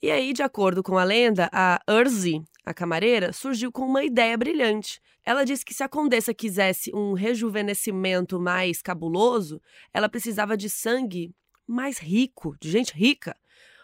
[0.03, 4.37] E aí, de acordo com a lenda, a Urzi, a camareira, surgiu com uma ideia
[4.37, 5.01] brilhante.
[5.25, 9.63] Ela disse que se a condessa quisesse um rejuvenescimento mais cabuloso,
[9.95, 11.33] ela precisava de sangue
[11.65, 13.37] mais rico, de gente rica.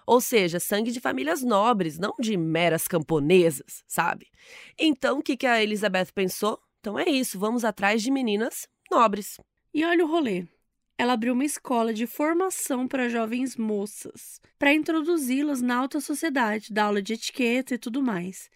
[0.06, 4.26] Ou seja, sangue de famílias nobres, não de meras camponesas, sabe?
[4.78, 6.60] Então, o que, que a Elizabeth pensou?
[6.80, 9.38] Então é isso, vamos atrás de meninas nobres.
[9.72, 10.46] E olha o rolê.
[10.96, 16.84] Ela abriu uma escola de formação para jovens moças, para introduzi-las na alta sociedade, dar
[16.84, 18.48] aula de etiqueta e tudo mais.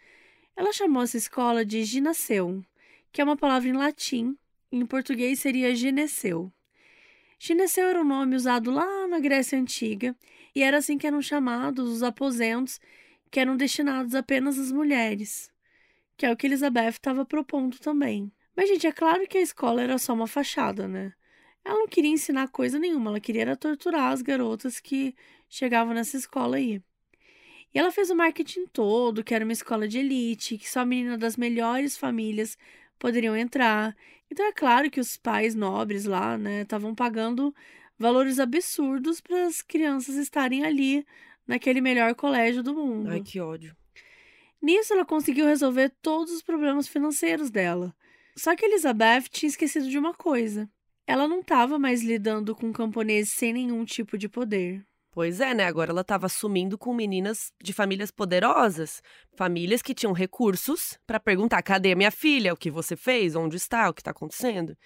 [0.54, 2.62] Ela chamou essa escola de ginaceu,
[3.10, 4.36] que é uma palavra em latim,
[4.70, 6.52] em português seria gineceu.
[7.38, 10.14] Gineceu era um nome usado lá na Grécia Antiga
[10.54, 12.80] e era assim que eram chamados os aposentos
[13.30, 15.50] que eram destinados apenas às mulheres,
[16.16, 18.32] que é o que Elizabeth estava propondo também.
[18.56, 21.12] Mas, gente, é claro que a escola era só uma fachada, né?
[21.64, 25.14] Ela não queria ensinar coisa nenhuma, ela queria torturar as garotas que
[25.48, 26.82] chegavam nessa escola aí.
[27.74, 31.18] E ela fez o marketing todo, que era uma escola de elite, que só meninas
[31.18, 32.56] das melhores famílias
[32.98, 33.94] poderiam entrar.
[34.30, 37.54] Então é claro que os pais nobres lá, né, estavam pagando
[37.98, 41.04] valores absurdos para as crianças estarem ali
[41.46, 43.10] naquele melhor colégio do mundo.
[43.10, 43.76] Ai, que ódio.
[44.60, 47.94] Nisso, ela conseguiu resolver todos os problemas financeiros dela.
[48.36, 50.68] Só que Elizabeth tinha esquecido de uma coisa.
[51.06, 54.84] Ela não estava mais lidando com camponeses sem nenhum tipo de poder.
[55.10, 55.64] Pois é, né?
[55.64, 59.02] Agora ela estava assumindo com meninas de famílias poderosas,
[59.34, 62.52] famílias que tinham recursos para perguntar: cadê a minha filha?
[62.52, 63.34] O que você fez?
[63.34, 63.88] Onde está?
[63.88, 64.76] O que está acontecendo?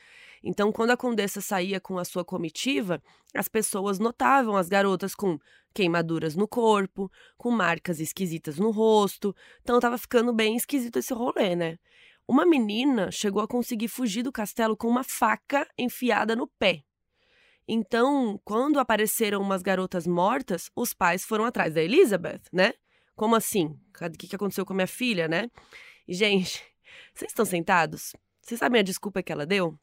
[0.42, 3.00] Então, quando a condessa saía com a sua comitiva,
[3.34, 5.38] as pessoas notavam as garotas com
[5.72, 9.34] queimaduras no corpo, com marcas esquisitas no rosto.
[9.62, 11.78] Então, estava ficando bem esquisito esse rolê, né?
[12.26, 16.82] Uma menina chegou a conseguir fugir do castelo com uma faca enfiada no pé.
[17.66, 22.74] Então, quando apareceram umas garotas mortas, os pais foram atrás da Elizabeth, né?
[23.14, 23.78] Como assim?
[24.00, 25.48] O que aconteceu com a minha filha, né?
[26.08, 26.62] Gente,
[27.14, 28.14] vocês estão sentados?
[28.40, 29.78] Vocês sabem a desculpa que ela deu?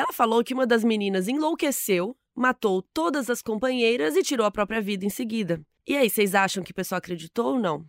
[0.00, 4.80] Ela falou que uma das meninas enlouqueceu, matou todas as companheiras e tirou a própria
[4.80, 5.60] vida em seguida.
[5.86, 7.80] E aí, vocês acham que o pessoal acreditou ou não?
[7.80, 7.86] O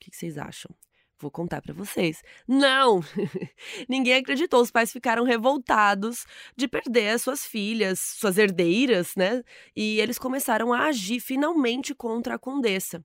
[0.00, 0.74] que vocês acham?
[1.20, 2.20] Vou contar para vocês.
[2.48, 3.00] Não!
[3.88, 4.60] Ninguém acreditou.
[4.60, 9.44] Os pais ficaram revoltados de perder as suas filhas, suas herdeiras, né?
[9.76, 13.04] E eles começaram a agir finalmente contra a condessa.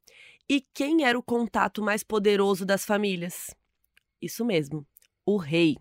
[0.49, 3.55] E quem era o contato mais poderoso das famílias?
[4.19, 4.83] Isso mesmo,
[5.23, 5.77] o rei.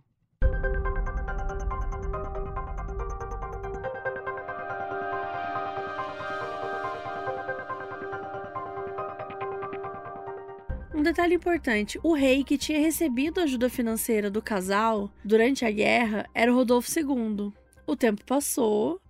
[11.06, 16.52] Detalhe importante: o rei que tinha recebido ajuda financeira do casal durante a guerra era
[16.52, 17.52] o Rodolfo II.
[17.86, 19.00] O tempo passou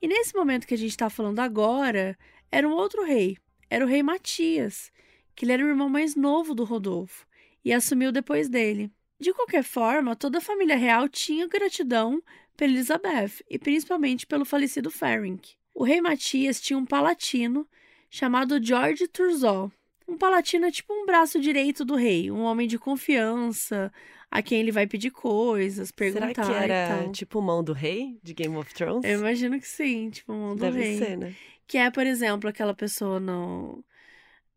[0.00, 2.18] e nesse momento que a gente está falando agora,
[2.50, 3.36] era um outro rei.
[3.70, 4.90] Era o rei Matias,
[5.34, 7.24] que ele era o irmão mais novo do Rodolfo
[7.64, 8.90] e assumiu depois dele.
[9.20, 12.20] De qualquer forma, toda a família real tinha gratidão
[12.56, 15.54] pela Elizabeth e principalmente pelo falecido Ferenc.
[15.72, 17.66] O rei Matias tinha um palatino
[18.10, 19.72] chamado George Turzol,
[20.12, 23.92] um palatino é tipo um braço direito do rei, um homem de confiança,
[24.30, 28.32] a quem ele vai pedir coisas, perguntar Será que era tipo mão do rei de
[28.34, 29.04] Game of Thrones?
[29.04, 30.98] Eu imagino que sim, tipo mão do Deve rei.
[30.98, 31.34] ser, né?
[31.66, 33.84] Que é, por exemplo, aquela pessoa no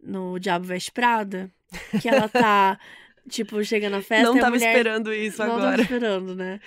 [0.02, 1.52] no Diabo Veste Prada,
[2.02, 2.78] que ela tá
[3.30, 4.70] tipo chega na festa Não e tava mulher...
[4.70, 5.72] esperando isso não agora.
[5.72, 6.60] tava esperando, né?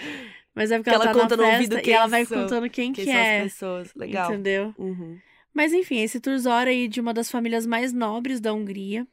[0.54, 2.06] Mas é porque Que ela, ela tá conta no na ouvido festa e quem ela
[2.08, 3.94] vai são- contando quem, Quem que são é, as pessoas?
[3.94, 4.32] Legal.
[4.32, 4.74] entendeu?
[4.76, 5.18] Uhum.
[5.52, 9.06] Mas enfim, esse Turzor aí de uma das famílias mais nobres da Hungria,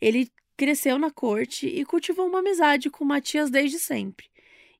[0.00, 4.26] ele cresceu na corte e cultivou uma amizade com Matias desde sempre.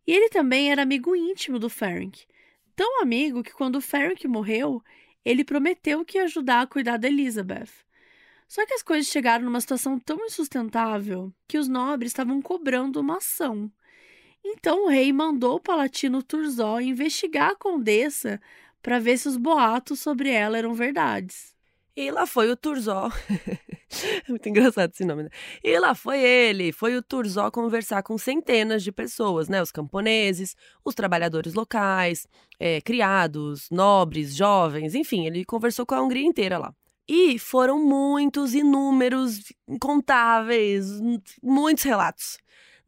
[0.07, 2.27] E ele também era amigo íntimo do Ferenc.
[2.75, 4.83] Tão amigo que quando Ferenc morreu,
[5.25, 7.69] ele prometeu que ia ajudar a cuidar da Elizabeth.
[8.49, 13.19] Só que as coisas chegaram numa situação tão insustentável que os nobres estavam cobrando uma
[13.19, 13.71] ação.
[14.43, 18.41] Então o rei mandou o palatino Turzó investigar a condessa
[18.89, 21.55] para ver se os boatos sobre ela eram verdades.
[21.95, 23.11] E lá foi o Turzó.
[24.27, 25.29] é muito engraçado esse nome, né?
[25.63, 29.61] E lá foi ele, foi o Turzó conversar com centenas de pessoas, né?
[29.61, 32.27] Os camponeses, os trabalhadores locais,
[32.59, 36.75] eh, criados, nobres, jovens, enfim, ele conversou com a Hungria inteira lá.
[37.07, 40.87] E foram muitos, inúmeros, incontáveis,
[41.43, 42.39] muitos relatos.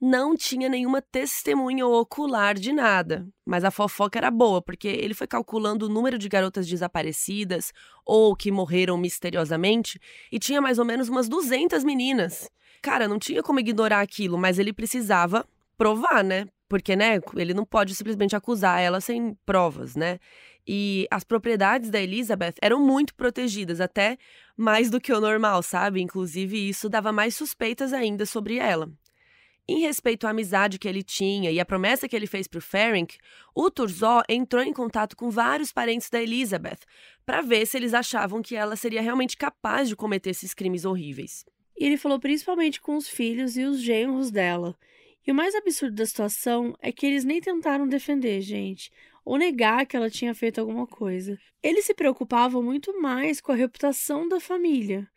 [0.02, 5.26] Não tinha nenhuma testemunha ocular de nada, mas a fofoca era boa, porque ele foi
[5.26, 7.70] calculando o número de garotas desaparecidas
[8.06, 10.00] ou que morreram misteriosamente
[10.32, 12.50] e tinha mais ou menos umas 200 meninas.
[12.80, 16.46] Cara, não tinha como ignorar aquilo, mas ele precisava provar, né?
[16.66, 20.18] Porque, né, ele não pode simplesmente acusar ela sem provas, né?
[20.66, 24.16] E as propriedades da Elizabeth eram muito protegidas, até
[24.56, 26.00] mais do que o normal, sabe?
[26.00, 28.90] Inclusive, isso dava mais suspeitas ainda sobre ela.
[29.68, 32.62] Em respeito à amizade que ele tinha e à promessa que ele fez para o
[32.62, 33.16] Ferenc,
[33.54, 36.80] o Turzó entrou em contato com vários parentes da Elizabeth
[37.24, 41.44] para ver se eles achavam que ela seria realmente capaz de cometer esses crimes horríveis.
[41.78, 44.76] E ele falou principalmente com os filhos e os genros dela.
[45.26, 48.90] E o mais absurdo da situação é que eles nem tentaram defender, gente,
[49.24, 51.38] ou negar que ela tinha feito alguma coisa.
[51.62, 55.08] Eles se preocupavam muito mais com a reputação da família.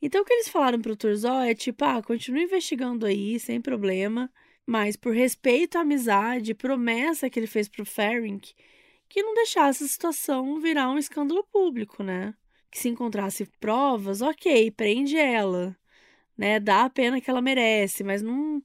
[0.00, 4.30] Então o que eles falaram pro Turzó é tipo, ah, continua investigando aí, sem problema,
[4.66, 8.52] mas por respeito à amizade promessa que ele fez pro Ferenc,
[9.08, 12.34] que não deixasse a situação virar um escândalo público, né?
[12.70, 15.76] Que se encontrasse provas, ok, prende ela
[16.36, 16.60] né?
[16.60, 18.62] Dá a pena que ela merece, mas não.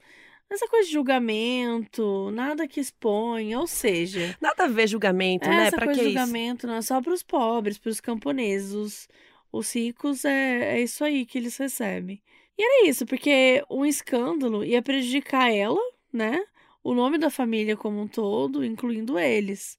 [0.49, 4.36] Essa coisa de julgamento, nada que exponha, ou seja.
[4.41, 5.68] Nada a ver julgamento, né?
[5.68, 6.18] essa Pra coisa de isso?
[6.20, 8.74] julgamento não é só para os pobres, para os camponeses.
[8.74, 9.08] Os,
[9.52, 12.22] os ricos é, é isso aí que eles recebem.
[12.58, 15.82] E era isso, porque um escândalo ia prejudicar ela,
[16.12, 16.43] né?
[16.84, 19.78] O nome da família como um todo, incluindo eles.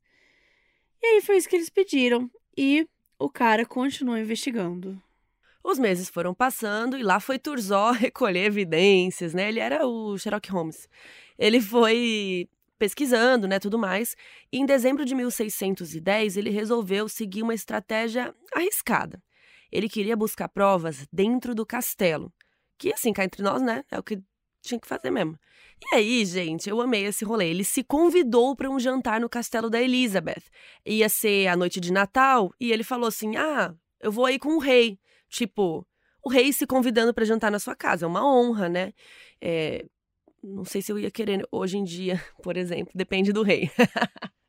[1.03, 2.31] E aí foi isso que eles pediram.
[2.57, 2.87] E
[3.19, 5.01] o cara continuou investigando.
[5.65, 9.49] Os meses foram passando e lá foi Turzó recolher evidências, né?
[9.49, 10.89] Ele era o Sherlock Holmes.
[11.39, 12.49] Ele foi
[12.79, 14.17] pesquisando, né, tudo mais.
[14.53, 19.23] E em dezembro de 1610, ele resolveu seguir uma estratégia arriscada.
[19.73, 22.33] Ele queria buscar provas dentro do castelo,
[22.79, 24.23] que assim, cá entre nós, né, é o que
[24.63, 25.37] tinha que fazer mesmo.
[25.81, 27.49] E aí, gente, eu amei esse rolê.
[27.51, 30.43] Ele se convidou para um jantar no castelo da Elizabeth.
[30.87, 34.51] Ia ser a noite de Natal e ele falou assim: "Ah, eu vou aí com
[34.55, 35.01] o rei".
[35.29, 35.85] Tipo,
[36.23, 38.93] o rei se convidando para jantar na sua casa, é uma honra, né?
[39.41, 39.85] É,
[40.43, 43.71] não sei se eu ia querer hoje em dia, por exemplo, depende do rei.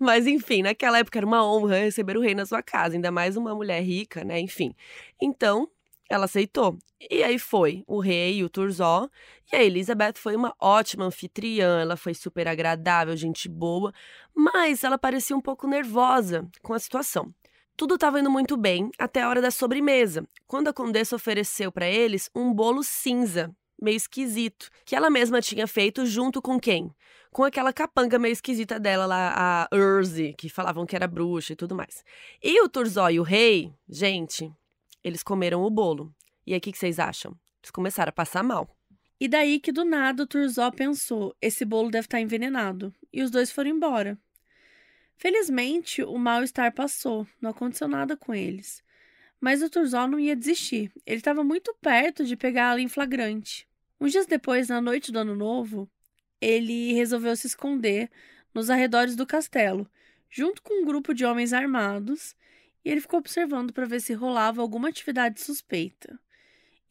[0.00, 3.36] Mas enfim, naquela época era uma honra receber o rei na sua casa, ainda mais
[3.36, 4.40] uma mulher rica, né?
[4.40, 4.74] Enfim.
[5.20, 5.68] Então,
[6.08, 6.78] ela aceitou.
[7.10, 9.08] E aí foi o rei o Turzó.
[9.52, 13.92] E a Elizabeth foi uma ótima anfitriã, ela foi super agradável, gente boa,
[14.34, 17.34] mas ela parecia um pouco nervosa com a situação.
[17.76, 21.88] Tudo estava indo muito bem até a hora da sobremesa, quando a condessa ofereceu para
[21.88, 26.90] eles um bolo cinza, meio esquisito, que ela mesma tinha feito junto com quem?
[27.32, 31.56] Com aquela capanga meio esquisita dela lá, a Urzi, que falavam que era bruxa e
[31.56, 32.04] tudo mais.
[32.42, 34.52] E o Turzó e o rei, gente,
[35.02, 36.14] eles comeram o bolo.
[36.46, 37.34] E aí, o que, vocês acham?
[37.62, 38.76] Eles começaram a passar mal.
[39.18, 42.94] E daí que do nada o Turzó pensou: esse bolo deve estar envenenado.
[43.10, 44.18] E os dois foram embora.
[45.16, 48.82] Felizmente, o mal-estar passou, não aconteceu nada com eles.
[49.40, 50.92] Mas o Turzó não ia desistir.
[51.06, 53.66] Ele estava muito perto de pegá-la em flagrante.
[53.98, 55.88] Uns dias depois, na noite do Ano Novo,
[56.42, 58.10] ele resolveu se esconder
[58.52, 59.88] nos arredores do castelo,
[60.28, 62.34] junto com um grupo de homens armados,
[62.84, 66.18] e ele ficou observando para ver se rolava alguma atividade suspeita.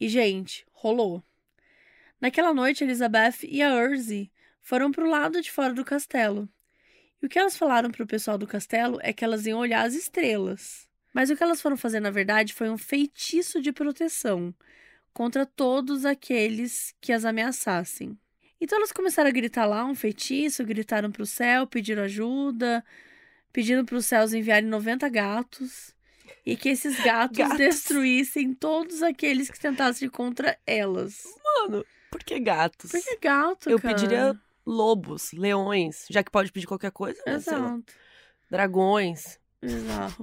[0.00, 1.22] E, gente, rolou.
[2.18, 4.32] Naquela noite, Elizabeth e a Urzi
[4.62, 6.48] foram para o lado de fora do castelo.
[7.20, 9.84] E o que elas falaram para o pessoal do castelo é que elas iam olhar
[9.86, 10.88] as estrelas.
[11.12, 14.54] Mas o que elas foram fazer, na verdade, foi um feitiço de proteção
[15.12, 18.18] contra todos aqueles que as ameaçassem.
[18.62, 22.84] Então elas começaram a gritar lá um feitiço, gritaram para o céu, pediram ajuda,
[23.52, 25.92] pedindo para os céus enviarem 90 gatos
[26.46, 31.24] e que esses gatos, gatos, destruíssem todos aqueles que tentassem contra elas.
[31.44, 32.92] Mano, por que gatos?
[32.92, 33.94] Por que gato, Eu cara?
[33.96, 37.20] pediria lobos, leões, já que pode pedir qualquer coisa.
[37.26, 37.34] Né?
[37.34, 37.92] Exato.
[38.48, 39.40] Dragões.
[39.60, 40.22] Exato.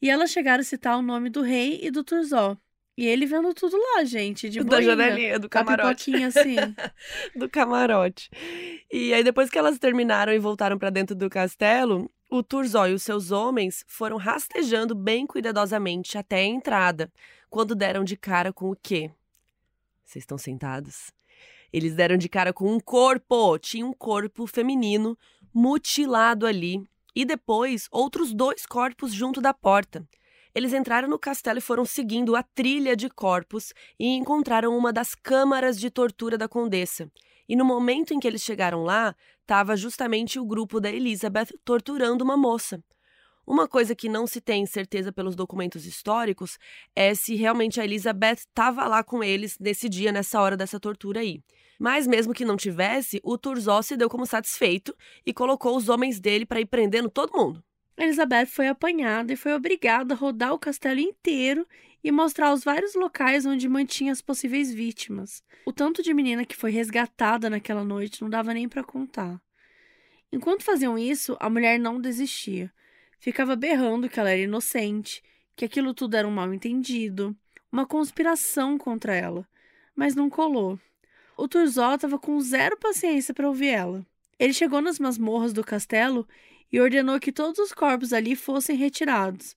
[0.00, 2.56] e elas chegaram a citar o nome do rei e do Turzó.
[2.96, 6.14] E ele vendo tudo lá, gente, de Da janelinha, do camarote.
[6.24, 6.56] assim.
[7.36, 8.30] do camarote.
[8.90, 12.94] E aí, depois que elas terminaram e voltaram para dentro do castelo, o Turzó e
[12.94, 17.12] os seus homens foram rastejando bem cuidadosamente até a entrada,
[17.50, 19.10] quando deram de cara com o quê?
[20.04, 21.10] Vocês estão sentados?
[21.72, 25.18] Eles deram de cara com um corpo, tinha um corpo feminino
[25.52, 26.82] mutilado ali,
[27.14, 30.06] e depois outros dois corpos junto da porta.
[30.56, 35.14] Eles entraram no castelo e foram seguindo a trilha de corpos e encontraram uma das
[35.14, 37.12] câmaras de tortura da condessa.
[37.46, 42.24] E no momento em que eles chegaram lá, estava justamente o grupo da Elizabeth torturando
[42.24, 42.82] uma moça.
[43.46, 46.56] Uma coisa que não se tem certeza pelos documentos históricos
[46.94, 51.20] é se realmente a Elizabeth estava lá com eles nesse dia, nessa hora dessa tortura
[51.20, 51.42] aí.
[51.78, 54.96] Mas mesmo que não tivesse, o Turzó se deu como satisfeito
[55.26, 57.62] e colocou os homens dele para ir prendendo todo mundo.
[57.98, 61.66] Elizabeth foi apanhada e foi obrigada a rodar o castelo inteiro
[62.04, 65.42] e mostrar os vários locais onde mantinha as possíveis vítimas.
[65.64, 69.40] O tanto de menina que foi resgatada naquela noite não dava nem para contar.
[70.30, 72.72] Enquanto faziam isso, a mulher não desistia.
[73.18, 75.22] Ficava berrando que ela era inocente,
[75.56, 77.34] que aquilo tudo era um mal-entendido,
[77.72, 79.48] uma conspiração contra ela.
[79.94, 80.78] Mas não colou.
[81.36, 84.06] O Turzó estava com zero paciência para ouvir ela.
[84.38, 86.28] Ele chegou nas masmorras do castelo
[86.72, 89.56] e ordenou que todos os corpos ali fossem retirados,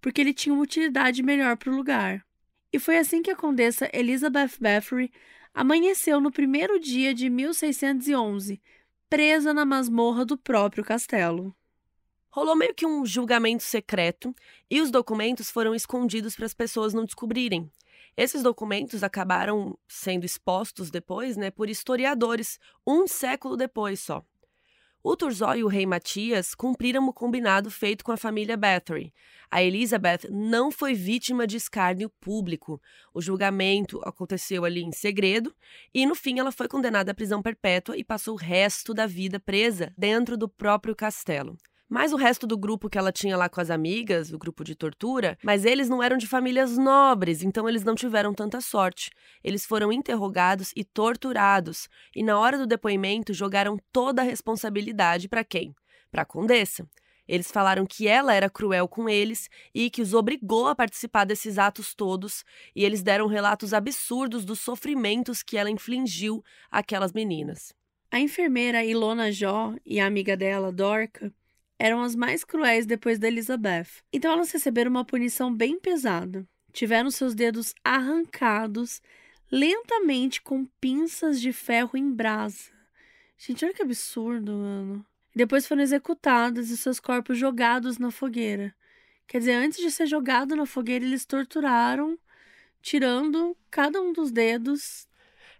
[0.00, 2.24] porque ele tinha uma utilidade melhor para o lugar.
[2.72, 5.10] E foi assim que a condessa Elizabeth Bathory
[5.52, 8.60] amanheceu no primeiro dia de 1611,
[9.08, 11.54] presa na masmorra do próprio castelo.
[12.30, 14.32] Rolou meio que um julgamento secreto
[14.70, 17.68] e os documentos foram escondidos para as pessoas não descobrirem.
[18.16, 24.24] Esses documentos acabaram sendo expostos depois, né, por historiadores, um século depois só.
[25.02, 29.14] O Turzó e o rei Matias cumpriram o combinado feito com a família Bathory.
[29.50, 32.78] A Elizabeth não foi vítima de escárnio público.
[33.14, 35.54] O julgamento aconteceu ali em segredo
[35.94, 39.40] e, no fim, ela foi condenada à prisão perpétua e passou o resto da vida
[39.40, 41.56] presa dentro do próprio castelo.
[41.90, 44.76] Mas o resto do grupo que ela tinha lá com as amigas, o grupo de
[44.76, 49.10] tortura, mas eles não eram de famílias nobres, então eles não tiveram tanta sorte.
[49.42, 55.42] Eles foram interrogados e torturados, e na hora do depoimento jogaram toda a responsabilidade para
[55.42, 55.74] quem?
[56.12, 56.88] Para a condessa.
[57.26, 61.58] Eles falaram que ela era cruel com eles e que os obrigou a participar desses
[61.58, 67.74] atos todos, e eles deram relatos absurdos dos sofrimentos que ela infligiu àquelas meninas.
[68.12, 71.32] A enfermeira Ilona Jó e a amiga dela, Dorca,
[71.80, 73.88] eram as mais cruéis depois da Elizabeth.
[74.12, 76.46] Então elas receberam uma punição bem pesada.
[76.74, 79.00] Tiveram seus dedos arrancados
[79.50, 82.70] lentamente com pinças de ferro em brasa.
[83.38, 85.06] Gente, olha que absurdo, mano.
[85.34, 88.74] Depois foram executadas e seus corpos jogados na fogueira.
[89.26, 92.18] Quer dizer, antes de ser jogado na fogueira, eles torturaram,
[92.82, 95.08] tirando cada um dos dedos.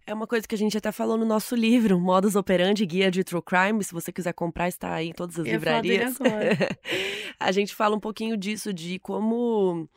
[0.06, 3.22] É uma coisa que a gente até falou no nosso livro, Modus Operandi, Guia de
[3.22, 3.82] True Crime.
[3.84, 6.16] Se você quiser comprar, está aí em todas as Eu ia livrarias.
[7.38, 9.88] a gente fala um pouquinho disso, de como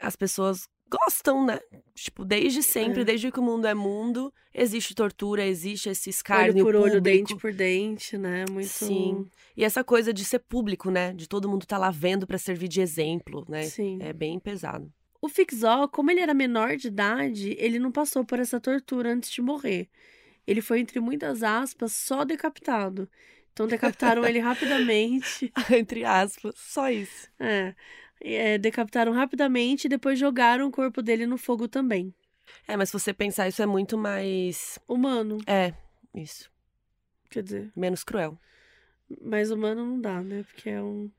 [0.00, 1.60] as pessoas gostam, né?
[1.94, 3.04] Tipo, desde sempre, É.
[3.04, 7.00] desde que o mundo é mundo, existe tortura, existe esse escárnio olho por olho, público.
[7.02, 8.44] dente por dente, né?
[8.50, 8.68] Muito.
[8.68, 9.26] Sim.
[9.56, 11.12] E essa coisa de ser público, né?
[11.12, 13.64] De todo mundo tá lá vendo pra servir de exemplo, né?
[13.64, 13.98] Sim.
[14.00, 14.90] É bem pesado.
[15.20, 19.30] O Fixó, como ele era menor de idade, ele não passou por essa tortura antes
[19.30, 19.88] de morrer.
[20.46, 23.08] Ele foi, entre muitas aspas, só decapitado.
[23.52, 25.52] Então decapitaram ele rapidamente.
[25.70, 27.28] Entre aspas, só isso.
[27.38, 27.74] É,
[28.22, 32.14] É, decapitaram rapidamente e depois jogaram o corpo dele no fogo também.
[32.66, 34.78] É, mas se você pensar, isso é muito mais.
[34.88, 35.72] Humano, É,
[36.14, 36.50] isso.
[37.30, 38.38] quer dizer, Menos cruel.
[39.22, 40.42] mais humano não dá, né?
[40.44, 41.10] Porque é um.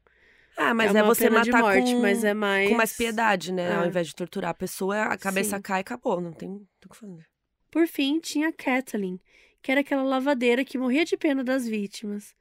[0.57, 2.69] Ah, mas é, é, você matar de morte, com, mas é mais.
[2.69, 3.73] com mais piedade, né?
[3.73, 3.87] Ao É.
[3.87, 5.61] invés de torturar a pessoa, a cabeça Sim.
[5.61, 6.19] cai e acabou.
[6.21, 7.25] Não tem o que fazer.
[7.69, 9.19] Por fim, tinha a Kathleen,
[9.61, 12.35] que era aquela lavadeira que morria de pena das vítimas.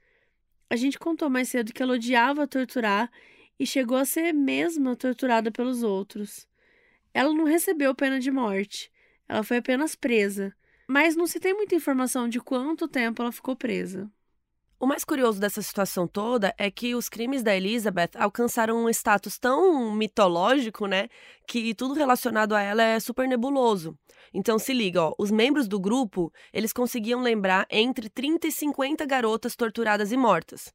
[0.69, 3.09] A gente contou mais cedo que ela odiava torturar
[3.59, 6.47] e chegou a ser mesma torturada pelos outros.
[7.13, 8.91] Ela não recebeu pena de morte,
[9.27, 10.53] ela foi apenas presa,
[10.87, 14.09] mas não se tem muita informação de quanto tempo ela ficou presa.
[14.81, 19.37] O mais curioso dessa situação toda é que os crimes da Elizabeth alcançaram um status
[19.37, 21.07] tão mitológico, né?
[21.47, 23.95] Que tudo relacionado a ela é super nebuloso.
[24.33, 29.05] Então se liga, ó, os membros do grupo, eles conseguiam lembrar entre 30 e 50
[29.05, 30.73] garotas torturadas e mortas.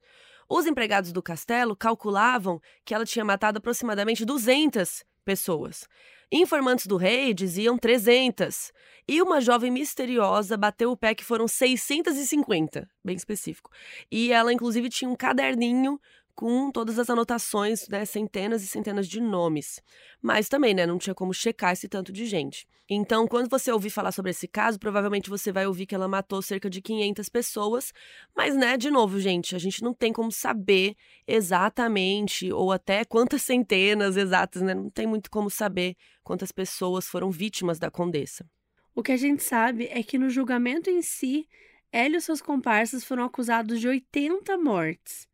[0.48, 5.84] Os empregados do castelo calculavam que ela tinha matado aproximadamente 200 pessoas.
[6.30, 8.72] Informantes do rei diziam 300.
[9.08, 13.70] E uma jovem misteriosa bateu o pé que foram 650, bem específico.
[14.10, 16.00] E ela, inclusive, tinha um caderninho
[16.36, 19.82] com todas as anotações, né, centenas e centenas de nomes.
[20.20, 22.68] Mas também, né, não tinha como checar esse tanto de gente.
[22.88, 26.40] Então, quando você ouvir falar sobre esse caso, provavelmente você vai ouvir que ela matou
[26.40, 27.92] cerca de 500 pessoas.
[28.36, 30.94] Mas, né, de novo, gente, a gente não tem como saber
[31.26, 34.74] exatamente ou até quantas centenas exatas, né?
[34.74, 38.46] Não tem muito como saber quantas pessoas foram vítimas da condessa.
[38.94, 41.48] O que a gente sabe é que no julgamento em si,
[41.90, 45.26] ela e seus comparsas foram acusados de 80 mortes,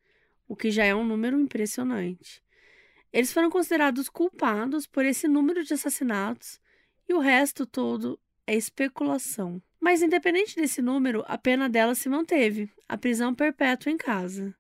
[0.53, 2.43] o que já é um número impressionante.
[3.11, 6.61] Eles foram considerados culpados por esse número de assassinatos
[7.09, 9.63] e o resto todo é especulação.
[9.81, 14.55] Mas, independente desse número, a pena dela se manteve a prisão perpétua em casa.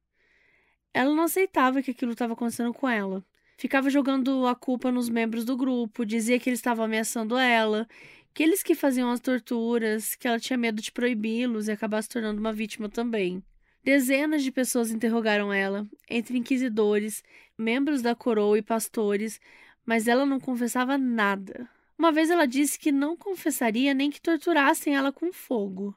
[0.94, 3.22] Ela não aceitava que aquilo estava acontecendo com ela.
[3.58, 7.86] Ficava jogando a culpa nos membros do grupo, dizia que eles estavam ameaçando ela
[8.32, 12.08] que eles que faziam as torturas, que ela tinha medo de proibi-los e acabar se
[12.08, 13.44] tornando uma vítima também.
[13.84, 17.22] Dezenas de pessoas interrogaram ela, entre inquisidores,
[17.58, 19.40] membros da coroa e pastores,
[19.84, 21.68] mas ela não confessava nada.
[21.98, 25.96] Uma vez ela disse que não confessaria nem que torturassem ela com fogo.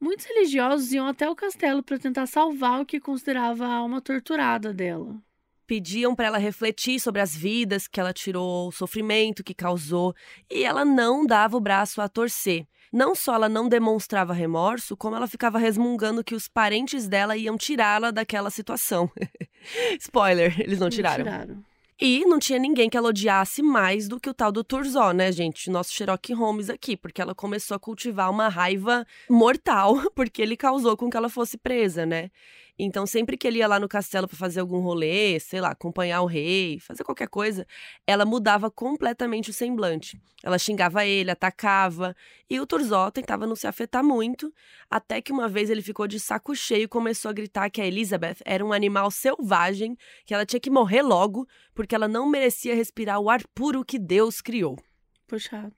[0.00, 4.72] Muitos religiosos iam até o castelo para tentar salvar o que considerava a alma torturada
[4.72, 5.20] dela
[5.68, 10.14] pediam para ela refletir sobre as vidas que ela tirou, o sofrimento que causou,
[10.50, 12.66] e ela não dava o braço a torcer.
[12.92, 17.56] Não só ela não demonstrava remorso, como ela ficava resmungando que os parentes dela iam
[17.56, 19.10] tirá-la daquela situação.
[20.00, 21.24] Spoiler, eles não tiraram.
[21.24, 21.64] Não tiraram.
[22.00, 25.32] E não tinha ninguém que ela odiasse mais do que o tal do Turzó, né,
[25.32, 25.68] gente?
[25.68, 30.96] Nosso Sherlock Holmes aqui, porque ela começou a cultivar uma raiva mortal, porque ele causou
[30.96, 32.30] com que ela fosse presa, né?
[32.78, 36.22] Então, sempre que ele ia lá no castelo para fazer algum rolê, sei lá, acompanhar
[36.22, 37.66] o rei, fazer qualquer coisa,
[38.06, 40.20] ela mudava completamente o semblante.
[40.44, 42.14] Ela xingava ele, atacava,
[42.48, 44.54] e o Turzó tentava não se afetar muito,
[44.88, 47.86] até que uma vez ele ficou de saco cheio e começou a gritar que a
[47.86, 52.76] Elizabeth era um animal selvagem, que ela tinha que morrer logo, porque ela não merecia
[52.76, 54.78] respirar o ar puro que Deus criou.
[55.26, 55.74] Puxado.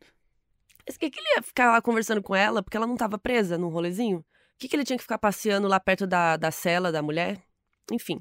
[0.86, 3.57] Mas que, que ele ia ficar lá conversando com ela, porque ela não estava presa
[3.57, 4.22] no rolezinho?
[4.61, 7.42] Que, que ele tinha que ficar passeando lá perto da, da cela da mulher?
[7.90, 8.20] Enfim,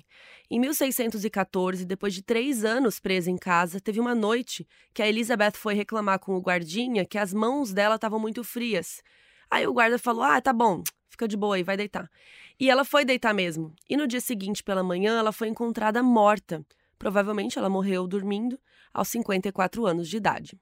[0.50, 5.52] em 1614, depois de três anos presa em casa, teve uma noite que a Elizabeth
[5.56, 9.04] foi reclamar com o guardinha que as mãos dela estavam muito frias.
[9.52, 12.10] Aí o guarda falou: Ah, tá bom, fica de boa aí, vai deitar.
[12.58, 13.76] E ela foi deitar mesmo.
[13.90, 16.66] E no dia seguinte, pela manhã, ela foi encontrada morta.
[16.98, 18.58] Provavelmente ela morreu dormindo
[18.94, 20.58] aos 54 anos de idade.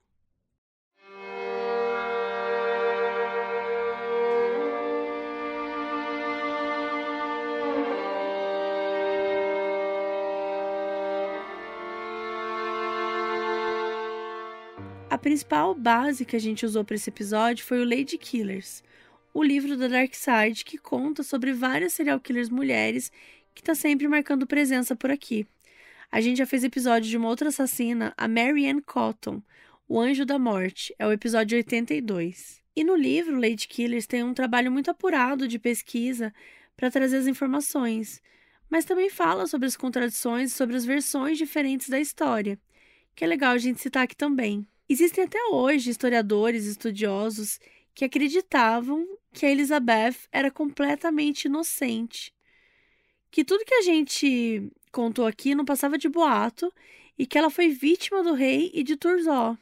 [15.18, 18.84] A principal base que a gente usou para esse episódio foi o Lady Killers,
[19.34, 23.12] o livro da Dark Side que conta sobre várias serial killers mulheres
[23.56, 25.48] que está sempre marcando presença por aqui.
[26.12, 29.42] A gente já fez episódio de uma outra assassina, a Mary Ann Cotton,
[29.90, 32.62] o Anjo da Morte, é o episódio 82.
[32.76, 36.32] E no livro Lady Killers tem um trabalho muito apurado de pesquisa
[36.76, 38.22] para trazer as informações,
[38.70, 42.60] mas também fala sobre as contradições e sobre as versões diferentes da história,
[43.16, 44.64] que é legal a gente citar aqui também.
[44.90, 47.60] Existem até hoje historiadores estudiosos
[47.94, 52.34] que acreditavam que a Elizabeth era completamente inocente.
[53.30, 56.74] Que tudo que a gente contou aqui não passava de boato
[57.18, 59.58] e que ela foi vítima do rei e de Turzó.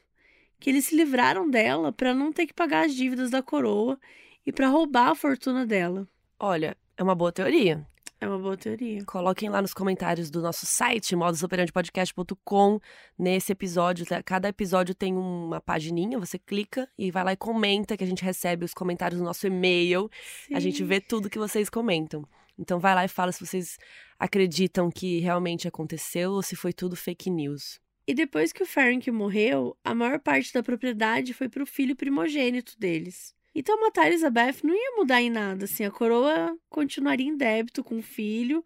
[0.59, 3.99] Que eles se livraram dela para não ter que pagar as dívidas da coroa
[4.45, 6.07] e para roubar a fortuna dela.
[6.39, 7.85] Olha, é uma boa teoria.
[8.19, 9.03] É uma boa teoria.
[9.05, 12.79] Coloquem lá nos comentários do nosso site, modusoperandepodcast.com.
[13.19, 14.23] Nesse episódio, tá?
[14.23, 18.23] cada episódio tem uma pagininha, você clica e vai lá e comenta, que a gente
[18.23, 20.09] recebe os comentários no nosso e-mail.
[20.53, 22.25] A gente vê tudo que vocês comentam.
[22.57, 23.77] Então vai lá e fala se vocês
[24.17, 27.81] acreditam que realmente aconteceu ou se foi tudo fake news.
[28.07, 31.95] E depois que o Frank morreu, a maior parte da propriedade foi para o filho
[31.95, 33.34] primogênito deles.
[33.57, 37.99] Então matar Elizabeth não ia mudar em nada, assim, a coroa continuaria em débito com
[37.99, 38.65] o filho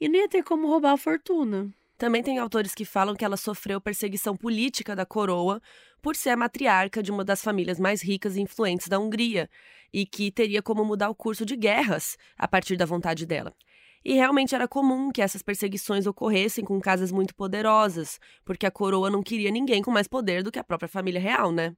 [0.00, 1.70] e não ia ter como roubar a fortuna.
[1.98, 5.60] Também tem autores que falam que ela sofreu perseguição política da coroa
[6.00, 9.50] por ser a matriarca de uma das famílias mais ricas e influentes da Hungria
[9.92, 13.54] e que teria como mudar o curso de guerras a partir da vontade dela.
[14.02, 19.10] E realmente era comum que essas perseguições ocorressem com casas muito poderosas, porque a coroa
[19.10, 21.76] não queria ninguém com mais poder do que a própria família real, né?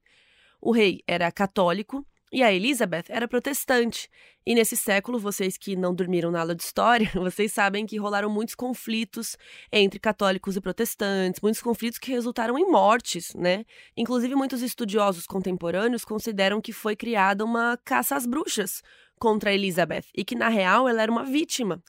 [0.60, 4.08] O rei era católico e a Elizabeth era protestante.
[4.44, 8.30] E nesse século, vocês que não dormiram na aula de história, vocês sabem que rolaram
[8.30, 9.36] muitos conflitos
[9.70, 13.64] entre católicos e protestantes, muitos conflitos que resultaram em mortes, né?
[13.96, 18.82] Inclusive, muitos estudiosos contemporâneos consideram que foi criada uma caça às bruxas
[19.18, 21.82] contra Elizabeth e que, na real, ela era uma vítima.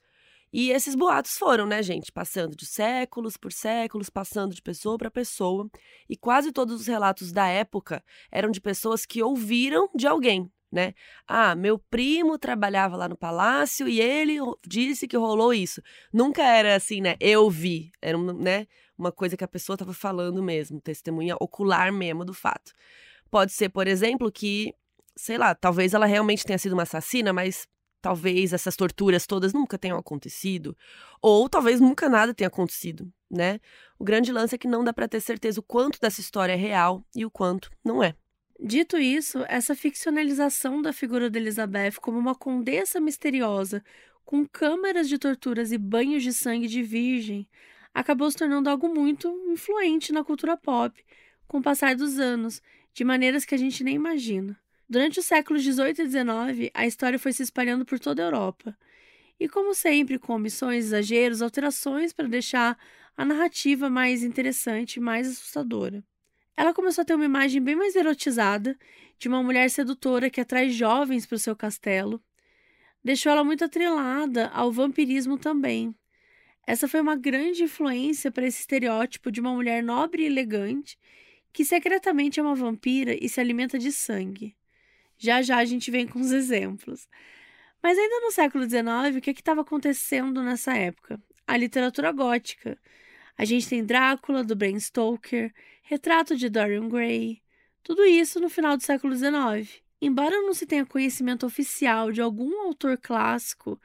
[0.53, 5.09] E esses boatos foram, né, gente, passando de séculos por séculos, passando de pessoa para
[5.09, 5.67] pessoa,
[6.07, 10.93] e quase todos os relatos da época eram de pessoas que ouviram de alguém, né?
[11.27, 14.37] Ah, meu primo trabalhava lá no palácio e ele
[14.67, 15.81] disse que rolou isso.
[16.13, 17.15] Nunca era assim, né?
[17.19, 22.23] Eu vi, era né, uma coisa que a pessoa estava falando mesmo, testemunha ocular mesmo
[22.23, 22.73] do fato.
[23.31, 24.71] Pode ser, por exemplo, que
[25.15, 27.67] sei lá, talvez ela realmente tenha sido uma assassina, mas
[28.03, 30.75] talvez essas torturas todas nunca tenham acontecido,
[31.21, 33.61] ou talvez nunca nada tenha acontecido, né?
[33.97, 36.57] O grande lance é que não dá para ter certeza o quanto dessa história é
[36.57, 38.13] real e o quanto não é.
[38.59, 43.81] Dito isso, essa ficcionalização da figura de Elizabeth como uma condessa misteriosa,
[44.25, 47.47] com câmaras de torturas e banhos de sangue de virgem,
[47.93, 51.01] acabou se tornando algo muito influente na cultura pop,
[51.47, 52.61] com o passar dos anos,
[52.93, 54.59] de maneiras que a gente nem imagina.
[54.93, 58.77] Durante os séculos XVIII e XIX, a história foi se espalhando por toda a Europa.
[59.39, 62.77] E, como sempre, com omissões, exageros, alterações para deixar
[63.17, 66.03] a narrativa mais interessante e mais assustadora.
[66.55, 68.77] Ela começou a ter uma imagem bem mais erotizada
[69.17, 72.23] de uma mulher sedutora que atrai jovens para o seu castelo.
[73.03, 75.95] Deixou ela muito atrelada ao vampirismo também.
[76.67, 80.99] Essa foi uma grande influência para esse estereótipo de uma mulher nobre e elegante
[81.51, 84.55] que secretamente é uma vampira e se alimenta de sangue.
[85.17, 87.07] Já já a gente vem com os exemplos.
[87.81, 91.21] Mas ainda no século XIX, o que é estava acontecendo nessa época?
[91.45, 92.77] A literatura gótica.
[93.37, 97.41] A gente tem Drácula, do Bram Stoker, Retrato de Dorian Gray,
[97.83, 99.81] tudo isso no final do século XIX.
[100.01, 103.79] Embora não se tenha conhecimento oficial de algum autor clássico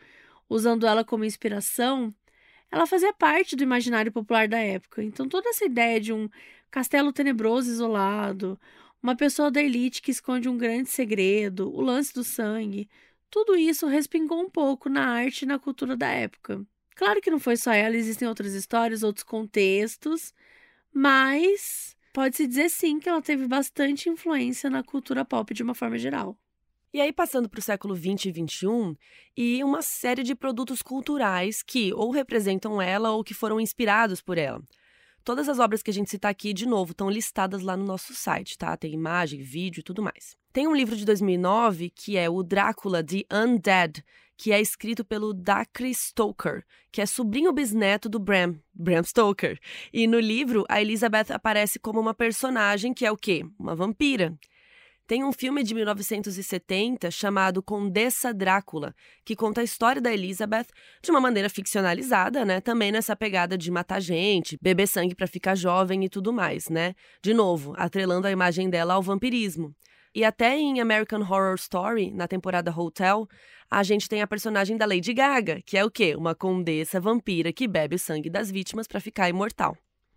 [0.49, 2.15] usando ela como inspiração,
[2.71, 5.03] ela fazia parte do imaginário popular da época.
[5.03, 6.29] Então toda essa ideia de um
[6.71, 8.59] castelo tenebroso isolado,
[9.03, 12.89] uma pessoa da elite que esconde um grande segredo, o lance do sangue.
[13.31, 16.65] Tudo isso respingou um pouco na arte e na cultura da época.
[16.95, 20.35] Claro que não foi só ela, existem outras histórias, outros contextos,
[20.93, 25.97] mas pode-se dizer sim que ela teve bastante influência na cultura pop de uma forma
[25.97, 26.37] geral.
[26.93, 28.97] E aí, passando para o século 20 e 21,
[29.37, 34.39] e uma série de produtos culturais que ou representam ela ou que foram inspirados por
[34.39, 34.61] ela.
[35.29, 38.15] Todas as obras que a gente citar aqui, de novo, estão listadas lá no nosso
[38.15, 38.75] site, tá?
[38.79, 40.35] Tem imagem, vídeo e tudo mais.
[40.55, 44.03] Tem um livro de 2009 que é o Drácula The Undead,
[44.39, 49.59] que é escrito pelo Dacre Stoker, que é sobrinho bisneto do Bram, Bram Stoker.
[49.93, 53.45] E no livro, a Elizabeth aparece como uma personagem que é o quê?
[53.59, 54.35] Uma vampira.
[55.09, 58.95] Tem um filme de 1970 chamado Condessa Drácula,
[59.25, 60.67] que conta a história da Elizabeth
[61.03, 62.61] de uma maneira ficcionalizada, né?
[62.61, 66.95] Também nessa pegada de matar gente, beber sangue para ficar jovem e tudo mais, né?
[67.23, 69.75] De novo, atrelando a imagem dela ao vampirismo.
[70.15, 73.27] E até em American Horror Story, na temporada Hotel,
[73.71, 76.15] a gente tem a personagem da Lady Gaga, que é o quê?
[76.17, 79.75] Uma condessa vampira que bebe o sangue das vítimas para ficar imortal.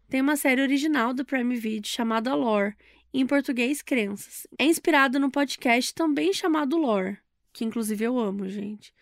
[0.09, 2.75] Tem uma série original do Prime Video chamada Lore,
[3.13, 4.47] em português Crenças.
[4.57, 7.17] É inspirado no podcast também chamado Lore,
[7.51, 8.93] que inclusive eu amo, gente.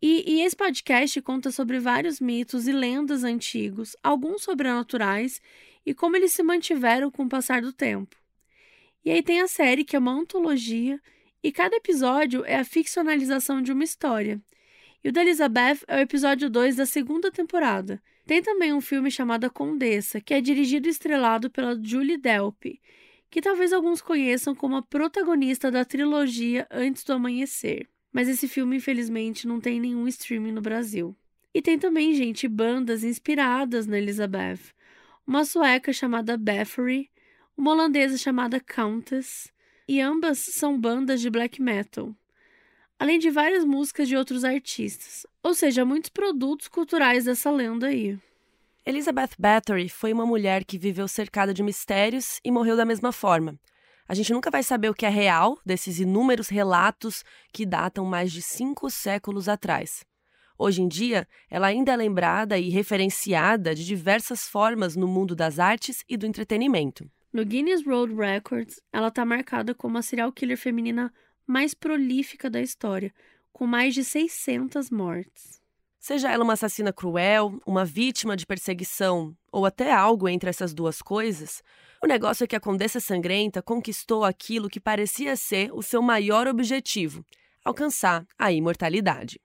[0.00, 5.40] E, e, esse podcast conta sobre vários mitos e lendas antigos, alguns sobrenaturais
[5.86, 8.16] e como eles se mantiveram com o passar do tempo.
[9.04, 11.00] E aí tem a série, que é uma antologia,
[11.42, 14.40] e cada episódio é a ficcionalização de uma história.
[15.04, 18.00] E o da Elizabeth é o episódio 2 da segunda temporada.
[18.26, 22.80] Tem também um filme chamado A Condessa, que é dirigido e estrelado pela Julie Delpy,
[23.32, 27.88] que talvez alguns conheçam como a protagonista da trilogia Antes do Amanhecer.
[28.12, 31.16] Mas esse filme, infelizmente, não tem nenhum streaming no Brasil.
[31.54, 34.60] E tem também, gente, bandas inspiradas na Elizabeth.
[35.26, 37.10] Uma sueca chamada Bathory,
[37.56, 39.50] uma holandesa chamada Countess,
[39.88, 42.14] e ambas são bandas de black metal.
[42.98, 48.18] Além de várias músicas de outros artistas, ou seja, muitos produtos culturais dessa lenda aí.
[48.84, 53.56] Elizabeth Bathory foi uma mulher que viveu cercada de mistérios e morreu da mesma forma.
[54.08, 57.22] A gente nunca vai saber o que é real desses inúmeros relatos
[57.52, 60.04] que datam mais de cinco séculos atrás.
[60.58, 65.60] Hoje em dia, ela ainda é lembrada e referenciada de diversas formas no mundo das
[65.60, 67.08] artes e do entretenimento.
[67.32, 71.14] No Guinness World Records, ela está marcada como a serial killer feminina
[71.46, 73.14] mais prolífica da história,
[73.52, 75.61] com mais de 600 mortes.
[76.02, 81.00] Seja ela uma assassina cruel, uma vítima de perseguição ou até algo entre essas duas
[81.00, 81.62] coisas,
[82.02, 86.48] o negócio é que a Condessa Sangrenta conquistou aquilo que parecia ser o seu maior
[86.48, 87.24] objetivo:
[87.64, 89.40] alcançar a imortalidade.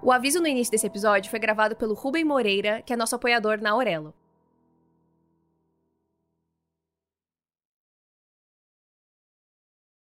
[0.00, 3.60] O aviso no início desse episódio foi gravado pelo Rubem Moreira, que é nosso apoiador
[3.60, 4.14] na Aurelo.